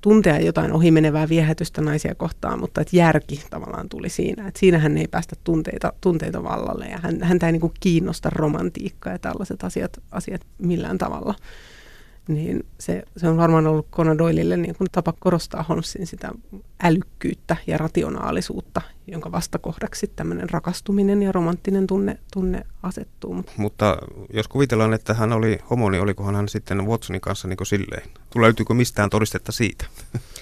tuntea 0.00 0.38
jotain 0.38 0.72
ohimenevää 0.72 1.28
viehätystä 1.28 1.80
naisia 1.80 2.14
kohtaan, 2.14 2.60
mutta 2.60 2.80
että 2.80 2.96
järki 2.96 3.44
tavallaan 3.50 3.88
tuli 3.88 4.08
siinä. 4.08 4.48
Että 4.48 4.60
siinä 4.60 4.78
hän 4.78 4.96
ei 4.96 5.08
päästä 5.08 5.36
tunteita, 5.44 5.92
tunteita 6.00 6.42
vallalle 6.42 6.86
ja 6.86 6.98
hän, 6.98 7.22
häntä 7.22 7.46
ei 7.46 7.52
niin 7.52 7.60
kuin 7.60 7.72
kiinnosta 7.80 8.30
romantiikka 8.30 9.10
ja 9.10 9.18
tällaiset 9.18 9.64
asiat, 9.64 10.00
asiat 10.10 10.40
millään 10.58 10.98
tavalla 10.98 11.34
niin 12.28 12.66
se, 12.80 13.02
se 13.16 13.28
on 13.28 13.36
varmaan 13.36 13.66
ollut 13.66 13.90
Conan 13.90 14.18
Doylelle 14.18 14.56
niin 14.56 14.74
kuin 14.74 14.88
tapa 14.92 15.14
korostaa 15.20 15.62
Holmesin 15.62 16.06
sitä 16.06 16.32
älykkyyttä 16.82 17.56
ja 17.66 17.78
rationaalisuutta, 17.78 18.80
jonka 19.06 19.32
vastakohdaksi 19.32 20.12
tämmöinen 20.16 20.50
rakastuminen 20.50 21.22
ja 21.22 21.32
romanttinen 21.32 21.86
tunne, 21.86 22.18
tunne 22.32 22.66
asettuu. 22.82 23.44
Mutta 23.56 23.96
jos 24.32 24.48
kuvitellaan, 24.48 24.94
että 24.94 25.14
hän 25.14 25.32
oli 25.32 25.58
homo, 25.70 25.90
niin 25.90 26.02
olikohan 26.02 26.34
hän 26.34 26.48
sitten 26.48 26.86
Watsonin 26.86 27.20
kanssa 27.20 27.48
niin 27.48 27.56
kuin 27.56 27.66
silleen? 27.66 28.08
Löytyykö 28.36 28.74
mistään 28.74 29.10
todistetta 29.10 29.52
siitä? 29.52 29.86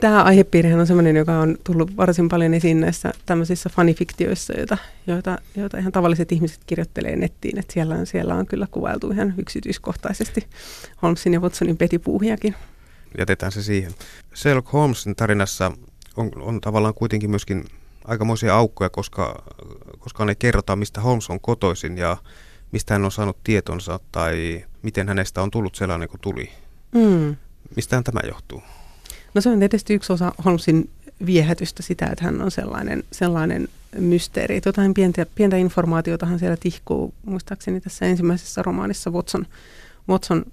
Tämä 0.00 0.22
aihepiirihän 0.22 0.80
on 0.80 0.86
sellainen, 0.86 1.16
joka 1.16 1.38
on 1.38 1.56
tullut 1.64 1.96
varsin 1.96 2.28
paljon 2.28 2.54
esiin 2.54 2.80
näissä 2.80 3.12
tämmöisissä 3.26 3.70
fanifiktioissa, 3.70 4.52
joita, 4.56 4.78
joita, 5.06 5.38
joita 5.56 5.78
ihan 5.78 5.92
tavalliset 5.92 6.32
ihmiset 6.32 6.60
kirjoittelee 6.66 7.16
nettiin. 7.16 7.58
Että 7.58 7.72
siellä, 7.72 7.94
on, 7.94 8.06
siellä 8.06 8.34
on 8.34 8.46
kyllä 8.46 8.66
kuvailtu 8.70 9.10
ihan 9.10 9.34
yksityiskohtaisesti 9.38 10.46
Holmesin 11.02 11.32
ja 11.32 11.40
Watsonin 11.40 11.76
petipuuhiakin. 11.76 12.54
Jätetään 13.18 13.52
se 13.52 13.62
siihen. 13.62 13.92
Sherlock 14.34 14.72
Holmesin 14.72 15.16
tarinassa 15.16 15.72
on, 16.16 16.30
on 16.36 16.60
tavallaan 16.60 16.94
kuitenkin 16.94 17.30
myöskin 17.30 17.64
aikamoisia 18.04 18.56
aukkoja, 18.56 18.90
koska, 18.90 19.44
koska 19.98 20.26
ei 20.28 20.36
kerrota, 20.38 20.76
mistä 20.76 21.00
Holmes 21.00 21.30
on 21.30 21.40
kotoisin 21.40 21.98
ja 21.98 22.16
mistä 22.72 22.94
hän 22.94 23.04
on 23.04 23.12
saanut 23.12 23.36
tietonsa 23.44 24.00
tai 24.12 24.64
miten 24.82 25.08
hänestä 25.08 25.42
on 25.42 25.50
tullut 25.50 25.74
sellainen 25.74 26.08
kuin 26.08 26.20
tuli. 26.20 26.50
Mm. 26.94 27.36
Mistähän 27.76 28.04
tämä 28.04 28.20
johtuu? 28.26 28.62
No 29.34 29.40
se 29.40 29.48
on 29.48 29.58
tietysti 29.58 29.94
yksi 29.94 30.12
osa 30.12 30.32
Holmesin 30.44 30.90
viehätystä 31.26 31.82
sitä, 31.82 32.06
että 32.06 32.24
hän 32.24 32.42
on 32.42 32.50
sellainen, 32.50 33.04
sellainen 33.12 33.68
mysteeri. 33.98 34.60
Jotain 34.66 34.94
pientä, 34.94 35.26
pientä 35.34 35.56
informaatiotahan 35.56 36.38
siellä 36.38 36.56
tihkuu. 36.56 37.14
Muistaakseni 37.26 37.80
tässä 37.80 38.06
ensimmäisessä 38.06 38.62
romaanissa 38.62 39.10
Watson, 39.10 39.46
Watson 40.08 40.44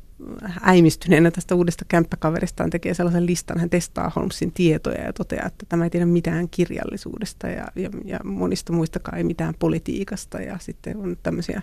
äimistyneenä 0.61 1.31
tästä 1.31 1.55
uudesta 1.55 1.85
kämppäkaveristaan 1.87 2.69
tekee 2.69 2.93
sellaisen 2.93 3.25
listan. 3.25 3.59
Hän 3.59 3.69
testaa 3.69 4.11
Holmesin 4.15 4.51
tietoja 4.51 5.03
ja 5.05 5.13
toteaa, 5.13 5.47
että 5.47 5.65
tämä 5.69 5.83
ei 5.83 5.89
tiedä 5.89 6.05
mitään 6.05 6.49
kirjallisuudesta 6.49 7.47
ja, 7.47 7.67
ja, 7.75 7.89
ja 8.05 8.19
monista 8.23 8.73
muistakaan 8.73 9.17
ei 9.17 9.23
mitään 9.23 9.53
politiikasta. 9.59 10.41
Ja 10.41 10.57
sitten 10.59 10.97
on 10.97 11.17
tämmöisiä 11.23 11.61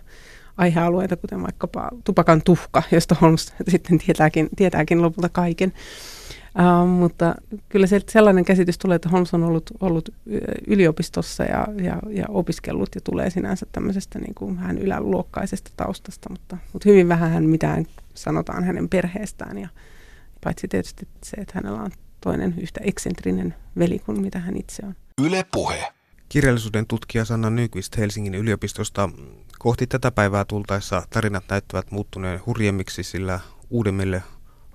aihealueita, 0.57 1.17
kuten 1.17 1.43
vaikkapa 1.43 1.91
tupakan 2.05 2.43
tuhka, 2.43 2.83
josta 2.93 3.17
Holmes 3.21 3.55
sitten 3.69 3.99
tietääkin, 3.99 4.49
tietääkin 4.57 5.03
lopulta 5.03 5.29
kaiken. 5.29 5.73
Uh, 6.59 6.89
mutta 6.89 7.35
kyllä 7.69 7.87
se 7.87 8.01
sellainen 8.09 8.45
käsitys 8.45 8.79
tulee, 8.79 8.97
että 8.97 9.09
Holmes 9.09 9.35
on 9.35 9.45
ollut, 9.45 9.71
ollut 9.81 10.09
yliopistossa 10.67 11.45
ja, 11.45 11.67
ja, 11.83 11.99
ja 12.11 12.25
opiskellut 12.29 12.89
ja 12.95 13.01
tulee 13.01 13.31
sinänsä 13.31 13.67
tämmöisestä 13.73 14.19
niin 14.19 14.35
kuin 14.35 14.57
vähän 14.57 14.79
yläluokkaisesta 14.79 15.71
taustasta, 15.77 16.31
mutta, 16.31 16.57
mutta 16.73 16.89
hyvin 16.89 17.09
vähän 17.09 17.31
hän 17.31 17.45
mitään 17.45 17.87
sanotaan 18.15 18.65
hänen 18.65 18.89
perheestään 18.89 19.59
ja 19.59 19.69
paitsi 20.45 20.69
tietysti 20.69 21.09
se, 21.25 21.37
että 21.37 21.53
hänellä 21.55 21.83
on 21.83 21.91
toinen 22.21 22.55
yhtä 22.61 22.81
eksentrinen 22.85 23.55
veli 23.79 23.99
kuin 23.99 24.21
mitä 24.21 24.39
hän 24.39 24.57
itse 24.57 24.83
on. 24.87 24.95
Yle 25.25 25.45
Puhe. 25.53 25.93
Kirjallisuuden 26.29 26.87
tutkija 26.87 27.25
Sanna 27.25 27.51
Nyqvist 27.51 27.97
Helsingin 27.97 28.35
yliopistosta 28.35 29.11
kohti 29.59 29.87
tätä 29.87 30.11
päivää 30.11 30.45
tultaessa 30.45 31.03
tarinat 31.11 31.45
näyttävät 31.51 31.91
muuttuneen 31.91 32.41
hurjemmiksi, 32.47 33.03
sillä 33.03 33.41
uudemmille 33.71 34.23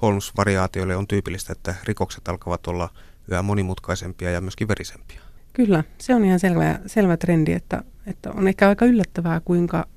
Holmes-variaatioille 0.02 0.96
on 0.96 1.08
tyypillistä, 1.08 1.54
että 1.54 1.76
rikokset 1.84 2.28
alkavat 2.28 2.68
olla 2.68 2.90
yhä 3.32 3.42
monimutkaisempia 3.42 4.32
ja 4.32 4.42
myöskin 4.42 4.68
verisempiä. 4.68 5.22
Kyllä, 5.54 5.84
se 5.98 6.16
on 6.16 6.26
ihan 6.26 6.40
selvä, 6.40 6.80
selvä 6.86 7.18
trendi, 7.18 7.54
että, 7.54 7.84
että 8.08 8.32
on 8.32 8.48
ehkä 8.48 8.70
aika 8.70 8.86
yllättävää, 8.86 9.40
kuinka 9.40 9.88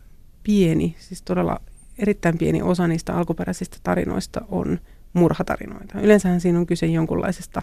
pieni, 0.42 0.96
siis 0.98 1.22
todella 1.22 1.60
erittäin 1.98 2.38
pieni 2.38 2.62
osa 2.62 2.88
niistä 2.88 3.14
alkuperäisistä 3.14 3.76
tarinoista 3.82 4.40
on 4.48 4.80
murhatarinoita. 5.12 6.00
Yleensähän 6.00 6.40
siinä 6.40 6.58
on 6.58 6.66
kyse 6.66 6.86
jonkunlaisesta 6.86 7.62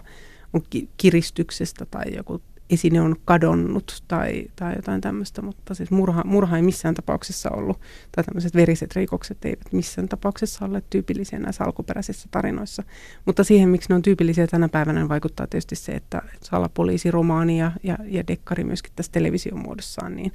on 0.52 0.62
kiristyksestä 0.96 1.86
tai 1.86 2.14
joku 2.16 2.42
esine 2.70 3.00
on 3.00 3.16
kadonnut 3.24 4.02
tai, 4.08 4.46
tai 4.56 4.72
jotain 4.76 5.00
tämmöistä, 5.00 5.42
mutta 5.42 5.74
siis 5.74 5.90
murha, 5.90 6.22
murha 6.24 6.56
ei 6.56 6.62
missään 6.62 6.94
tapauksessa 6.94 7.50
ollut, 7.50 7.80
tai 8.12 8.24
tämmöiset 8.24 8.54
veriset 8.54 8.96
rikokset 8.96 9.44
eivät 9.44 9.72
missään 9.72 10.08
tapauksessa 10.08 10.64
ole 10.64 10.82
tyypillisiä 10.90 11.38
näissä 11.38 11.64
alkuperäisissä 11.64 12.28
tarinoissa. 12.30 12.82
Mutta 13.26 13.44
siihen, 13.44 13.68
miksi 13.68 13.88
ne 13.88 13.94
on 13.94 14.02
tyypillisiä 14.02 14.46
tänä 14.46 14.68
päivänä, 14.68 15.00
niin 15.00 15.08
vaikuttaa 15.08 15.46
tietysti 15.46 15.76
se, 15.76 15.92
että 15.92 16.22
salapoliisiromaani 16.42 17.58
ja, 17.58 17.72
ja, 17.82 17.98
ja 18.04 18.26
dekkari 18.26 18.64
myöskin 18.64 18.92
tässä 18.96 19.12
televisiomuodossaan, 19.12 20.16
niin, 20.16 20.32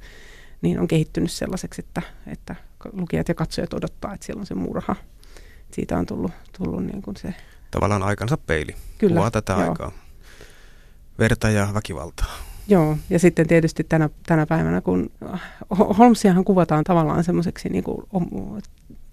niin 0.62 0.80
on 0.80 0.88
kehittynyt 0.88 1.30
sellaiseksi, 1.30 1.80
että, 1.80 2.02
että 2.26 2.56
lukijat 2.92 3.28
ja 3.28 3.34
katsojat 3.34 3.74
odottaa, 3.74 4.14
että 4.14 4.26
siellä 4.26 4.40
on 4.40 4.46
se 4.46 4.54
murha. 4.54 4.96
Siitä 5.70 5.98
on 5.98 6.06
tullut, 6.06 6.32
tullut 6.58 6.84
niin 6.84 7.02
kuin 7.02 7.16
se... 7.16 7.34
Tavallaan 7.70 8.02
aikansa 8.02 8.36
peili. 8.36 8.74
Kyllä, 8.98 9.14
Kuvaa 9.14 9.30
tätä 9.30 9.52
joo. 9.52 9.68
aikaa 9.68 9.92
verta 11.20 11.50
ja 11.50 11.68
väkivaltaa. 11.74 12.36
Joo, 12.68 12.96
ja 13.10 13.18
sitten 13.18 13.48
tietysti 13.48 13.84
tänä, 13.84 14.10
tänä 14.26 14.46
päivänä, 14.46 14.80
kun 14.80 15.10
Holmesiahan 15.98 16.44
kuvataan 16.44 16.84
tavallaan 16.84 17.24
semmoiseksi 17.24 17.68
niin 17.68 17.84
kuin 17.84 18.06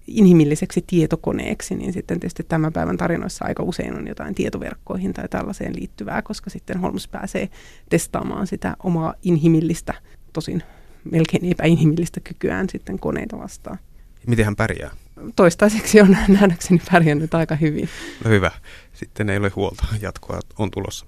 inhimilliseksi 0.06 0.84
tietokoneeksi, 0.86 1.74
niin 1.74 1.92
sitten 1.92 2.20
tietysti 2.20 2.42
tämän 2.42 2.72
päivän 2.72 2.96
tarinoissa 2.96 3.44
aika 3.44 3.62
usein 3.62 3.96
on 3.96 4.08
jotain 4.08 4.34
tietoverkkoihin 4.34 5.12
tai 5.12 5.28
tällaiseen 5.28 5.76
liittyvää, 5.76 6.22
koska 6.22 6.50
sitten 6.50 6.80
Holmes 6.80 7.08
pääsee 7.08 7.48
testaamaan 7.90 8.46
sitä 8.46 8.76
omaa 8.82 9.14
inhimillistä, 9.22 9.94
tosin 10.32 10.62
melkein 11.10 11.52
epäinhimillistä 11.52 12.20
kykyään 12.20 12.68
sitten 12.68 12.98
koneita 12.98 13.38
vastaan. 13.38 13.78
Miten 14.26 14.44
hän 14.44 14.56
pärjää? 14.56 14.90
Toistaiseksi 15.36 16.00
on 16.00 16.16
nähdäkseni 16.40 16.80
pärjännyt 16.92 17.34
aika 17.34 17.54
hyvin. 17.54 17.88
No 18.24 18.30
hyvä. 18.30 18.50
Sitten 18.92 19.30
ei 19.30 19.38
ole 19.38 19.52
huolta. 19.56 19.84
Jatkoa 20.00 20.40
on 20.58 20.70
tulossa. 20.70 21.06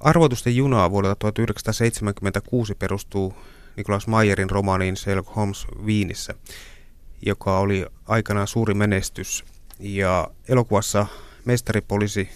Arvoitusten 0.00 0.56
junaa 0.56 0.90
vuodelta 0.90 1.16
1976 1.16 2.74
perustuu 2.74 3.34
Nikolaus 3.76 4.06
Mayerin 4.06 4.50
romaaniin 4.50 4.96
Sherlock 4.96 5.36
Holmes 5.36 5.66
Viinissä, 5.86 6.34
joka 7.26 7.58
oli 7.58 7.86
aikanaan 8.08 8.46
suuri 8.46 8.74
menestys. 8.74 9.44
Ja 9.78 10.28
elokuvassa 10.48 11.06
mestaripoliisi 11.44 12.28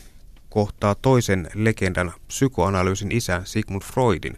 kohtaa 0.51 0.95
toisen 0.95 1.49
legendan 1.55 2.13
psykoanalyysin 2.27 3.13
isän 3.13 3.47
Sigmund 3.47 3.83
Freudin. 3.83 4.37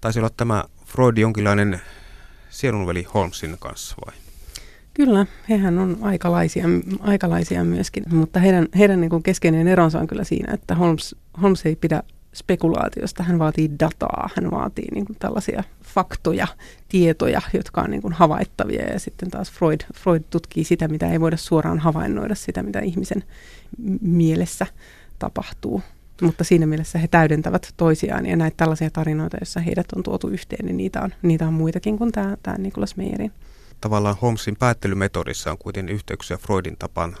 Taisi 0.00 0.18
olla 0.18 0.30
tämä 0.36 0.64
Freud 0.86 1.18
jonkinlainen 1.18 1.80
sielunveli 2.50 3.06
Holmesin 3.14 3.56
kanssa 3.60 3.96
vai? 4.06 4.14
Kyllä, 4.94 5.26
hehän 5.48 5.78
on 5.78 5.98
aikalaisia, 6.00 6.64
aikalaisia 7.00 7.64
myöskin, 7.64 8.04
mutta 8.10 8.40
heidän, 8.40 8.68
heidän 8.78 9.00
niin 9.00 9.22
keskeinen 9.22 9.68
eronsa 9.68 10.00
on 10.00 10.06
kyllä 10.06 10.24
siinä, 10.24 10.54
että 10.54 10.74
Holmes, 10.74 11.16
Holmes 11.42 11.66
ei 11.66 11.76
pidä 11.76 12.02
spekulaatiosta, 12.34 13.22
hän 13.22 13.38
vaatii 13.38 13.70
dataa, 13.80 14.30
hän 14.36 14.50
vaatii 14.50 14.88
niin 14.94 15.06
kuin 15.06 15.16
tällaisia 15.18 15.64
faktoja, 15.82 16.46
tietoja, 16.88 17.40
jotka 17.54 17.80
on 17.80 17.90
niin 17.90 18.02
kuin 18.02 18.12
havaittavia 18.12 18.84
ja 18.92 19.00
sitten 19.00 19.30
taas 19.30 19.52
Freud, 19.52 19.80
Freud 19.94 20.22
tutkii 20.30 20.64
sitä, 20.64 20.88
mitä 20.88 21.12
ei 21.12 21.20
voida 21.20 21.36
suoraan 21.36 21.78
havainnoida, 21.78 22.34
sitä 22.34 22.62
mitä 22.62 22.80
ihmisen 22.80 23.24
mielessä 24.00 24.66
tapahtuu. 25.18 25.82
Mutta 26.22 26.44
siinä 26.44 26.66
mielessä 26.66 26.98
he 26.98 27.08
täydentävät 27.08 27.74
toisiaan 27.76 28.26
ja 28.26 28.36
näitä 28.36 28.56
tällaisia 28.56 28.90
tarinoita, 28.90 29.36
joissa 29.40 29.60
heidät 29.60 29.86
on 29.96 30.02
tuotu 30.02 30.28
yhteen, 30.28 30.66
niin 30.66 30.76
niitä 30.76 31.02
on, 31.02 31.14
niitä 31.22 31.46
on 31.46 31.54
muitakin 31.54 31.98
kuin 31.98 32.12
tämä, 32.12 32.36
tämä 32.42 32.58
Nicholas 32.58 32.96
Meyerin. 32.96 33.32
Tavallaan 33.80 34.16
Holmesin 34.22 34.56
päättelymetodissa 34.56 35.50
on 35.50 35.58
kuitenkin 35.58 35.94
yhteyksiä 35.94 36.36
Freudin 36.36 36.76
tapaan 36.78 37.16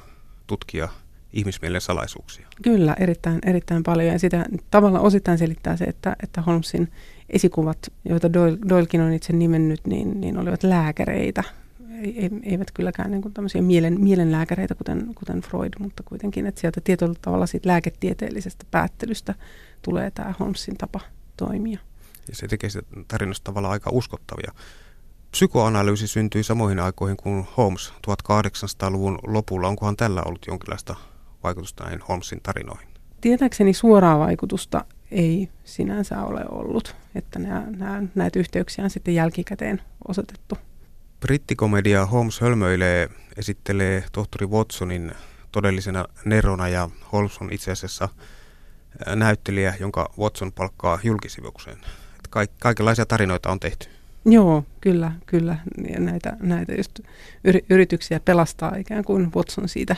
tutkia 0.46 0.88
ihmismielen 1.32 1.80
salaisuuksia. 1.80 2.46
Kyllä, 2.62 2.96
erittäin, 3.00 3.38
erittäin 3.46 3.82
paljon. 3.82 4.12
Ja 4.12 4.18
sitä 4.18 4.46
tavallaan 4.70 5.04
osittain 5.04 5.38
selittää 5.38 5.76
se, 5.76 5.84
että, 5.84 6.16
että 6.22 6.42
Holmesin 6.42 6.92
esikuvat, 7.30 7.78
joita 8.04 8.32
Doyle, 8.32 8.58
Doylekin 8.68 9.00
on 9.00 9.12
itse 9.12 9.32
nimennyt, 9.32 9.80
niin, 9.86 10.20
niin 10.20 10.38
olivat 10.38 10.62
lääkäreitä. 10.62 11.44
Eivät 12.42 12.70
kylläkään 12.70 13.10
niin 13.10 13.22
kuin 13.22 13.34
tämmöisiä 13.34 13.62
mielen, 13.62 14.00
mielenlääkäreitä, 14.00 14.74
kuten, 14.74 15.14
kuten 15.14 15.40
Freud, 15.40 15.72
mutta 15.78 16.02
kuitenkin, 16.02 16.46
että 16.46 16.60
sieltä 16.60 16.80
tietyllä 16.80 17.14
tavalla 17.22 17.46
siitä 17.46 17.68
lääketieteellisestä 17.68 18.64
päättelystä 18.70 19.34
tulee 19.82 20.10
tämä 20.10 20.34
Holmesin 20.40 20.76
tapa 20.76 21.00
toimia. 21.36 21.78
Ja 22.28 22.36
se 22.36 22.48
tekee 22.48 22.70
sitä 22.70 22.86
tarinasta 23.08 23.44
tavallaan 23.44 23.72
aika 23.72 23.90
uskottavia. 23.92 24.52
Psykoanalyysi 25.30 26.06
syntyi 26.06 26.42
samoihin 26.42 26.80
aikoihin 26.80 27.16
kuin 27.16 27.46
Holmes 27.56 27.92
1800-luvun 28.06 29.18
lopulla. 29.26 29.68
Onkohan 29.68 29.96
tällä 29.96 30.22
ollut 30.26 30.46
jonkinlaista 30.46 30.94
vaikutusta 31.42 31.84
näihin 31.84 32.00
Holmesin 32.08 32.40
tarinoihin? 32.42 32.88
Tietääkseni 33.20 33.72
suoraa 33.72 34.18
vaikutusta 34.18 34.84
ei 35.10 35.48
sinänsä 35.64 36.22
ole 36.22 36.44
ollut, 36.48 36.96
että 37.14 37.38
nämä, 37.38 37.64
nämä, 37.76 38.02
näitä 38.14 38.38
yhteyksiä 38.38 38.84
on 38.84 38.90
sitten 38.90 39.14
jälkikäteen 39.14 39.82
osoitettu. 40.08 40.58
Brittikomedia 41.20 42.06
Holmes 42.06 42.40
hölmöilee 42.40 43.08
esittelee 43.36 44.04
tohtori 44.12 44.46
Watsonin 44.46 45.12
todellisena 45.52 46.04
nerona 46.24 46.68
ja 46.68 46.90
Holmes 47.12 47.38
on 47.38 47.52
itse 47.52 47.70
asiassa 47.70 48.08
näyttelijä, 49.14 49.74
jonka 49.80 50.12
Watson 50.18 50.52
palkkaa 50.52 50.98
julkisivukseen. 51.02 51.78
Kaik- 52.30 52.50
kaikenlaisia 52.60 53.06
tarinoita 53.06 53.50
on 53.50 53.60
tehty. 53.60 53.88
Joo, 54.24 54.64
kyllä, 54.80 55.12
kyllä. 55.26 55.58
Ja 55.92 56.00
näitä, 56.00 56.36
näitä 56.40 56.74
just 56.74 57.00
yrityksiä 57.70 58.20
pelastaa 58.20 58.76
ikään 58.76 59.04
kuin 59.04 59.32
Watson 59.34 59.68
siitä 59.68 59.96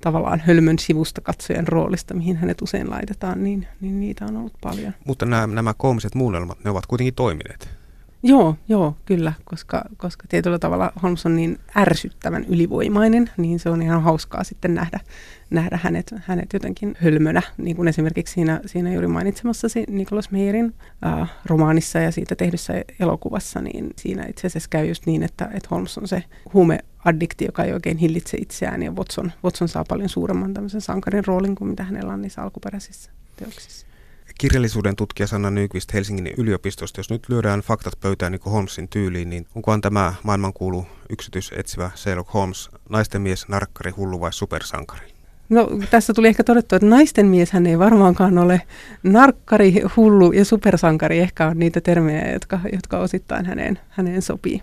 tavallaan 0.00 0.40
hölmön 0.40 0.78
sivusta 0.78 1.20
katsojan 1.20 1.68
roolista, 1.68 2.14
mihin 2.14 2.36
hänet 2.36 2.62
usein 2.62 2.90
laitetaan, 2.90 3.44
niin, 3.44 3.66
niin 3.80 4.00
niitä 4.00 4.24
on 4.24 4.36
ollut 4.36 4.56
paljon. 4.60 4.92
Mutta 5.06 5.26
nämä, 5.26 5.46
nämä 5.46 5.74
koomiset 5.74 6.14
muunnelmat, 6.14 6.64
ne 6.64 6.70
ovat 6.70 6.86
kuitenkin 6.86 7.14
toimineet. 7.14 7.77
Joo, 8.22 8.56
joo, 8.68 8.96
kyllä, 9.06 9.32
koska, 9.44 9.84
koska 9.96 10.24
tietyllä 10.28 10.58
tavalla 10.58 10.92
Holmes 11.02 11.26
on 11.26 11.36
niin 11.36 11.58
ärsyttävän 11.76 12.44
ylivoimainen, 12.44 13.30
niin 13.36 13.58
se 13.58 13.70
on 13.70 13.82
ihan 13.82 14.02
hauskaa 14.02 14.44
sitten 14.44 14.74
nähdä, 14.74 15.00
nähdä 15.50 15.78
hänet, 15.82 16.14
hänet 16.16 16.52
jotenkin 16.52 16.96
hölmönä, 17.02 17.42
niin 17.56 17.76
kuin 17.76 17.88
esimerkiksi 17.88 18.34
siinä, 18.34 18.60
siinä 18.66 18.92
juuri 18.92 19.06
mainitsemassasi 19.06 19.84
Nicholas 19.88 20.30
Meyerin 20.30 20.74
äh, 21.06 21.30
romaanissa 21.46 21.98
ja 21.98 22.12
siitä 22.12 22.36
tehdyssä 22.36 22.72
elokuvassa, 23.00 23.60
niin 23.60 23.90
siinä 23.96 24.26
itse 24.28 24.46
asiassa 24.46 24.68
käy 24.70 24.86
just 24.86 25.06
niin, 25.06 25.22
että, 25.22 25.44
että 25.44 25.68
Holmes 25.70 25.98
on 25.98 26.08
se 26.08 26.24
huumeaddikti, 26.54 27.44
joka 27.44 27.64
ei 27.64 27.72
oikein 27.72 27.96
hillitse 27.96 28.36
itseään, 28.36 28.82
ja 28.82 28.92
Watson, 28.92 29.32
Watson 29.44 29.68
saa 29.68 29.84
paljon 29.88 30.08
suuremman 30.08 30.54
tämmöisen 30.54 30.80
sankarin 30.80 31.26
roolin 31.26 31.54
kuin 31.54 31.68
mitä 31.68 31.84
hänellä 31.84 32.12
on 32.12 32.22
niissä 32.22 32.42
alkuperäisissä 32.42 33.10
teoksissa 33.36 33.87
kirjallisuuden 34.38 34.96
tutkija 34.96 35.26
Sanna 35.26 35.50
Nyqvist 35.50 35.94
Helsingin 35.94 36.34
yliopistosta, 36.36 36.98
jos 37.00 37.10
nyt 37.10 37.28
lyödään 37.28 37.60
faktat 37.60 37.92
pöytään 38.00 38.32
niin 38.32 38.42
Holmesin 38.46 38.88
tyyliin, 38.88 39.30
niin 39.30 39.46
onkohan 39.54 39.80
tämä 39.80 40.14
maailmankuulu 40.22 40.86
yksityisetsivä 41.10 41.90
Sherlock 41.96 42.34
Holmes 42.34 42.70
naisten 42.88 43.22
mies, 43.22 43.48
narkkari, 43.48 43.90
hullu 43.90 44.20
vai 44.20 44.32
supersankari? 44.32 45.08
No 45.48 45.68
tässä 45.90 46.14
tuli 46.14 46.28
ehkä 46.28 46.44
todettu, 46.44 46.76
että 46.76 46.86
naisten 46.86 47.26
mies 47.26 47.52
hän 47.52 47.66
ei 47.66 47.78
varmaankaan 47.78 48.38
ole 48.38 48.62
narkkari, 49.02 49.82
hullu 49.96 50.32
ja 50.32 50.44
supersankari. 50.44 51.18
Ehkä 51.18 51.46
on 51.46 51.58
niitä 51.58 51.80
termejä, 51.80 52.32
jotka, 52.32 52.60
jotka 52.72 52.98
osittain 52.98 53.46
häneen, 53.46 53.78
häneen 53.88 54.22
sopii. 54.22 54.62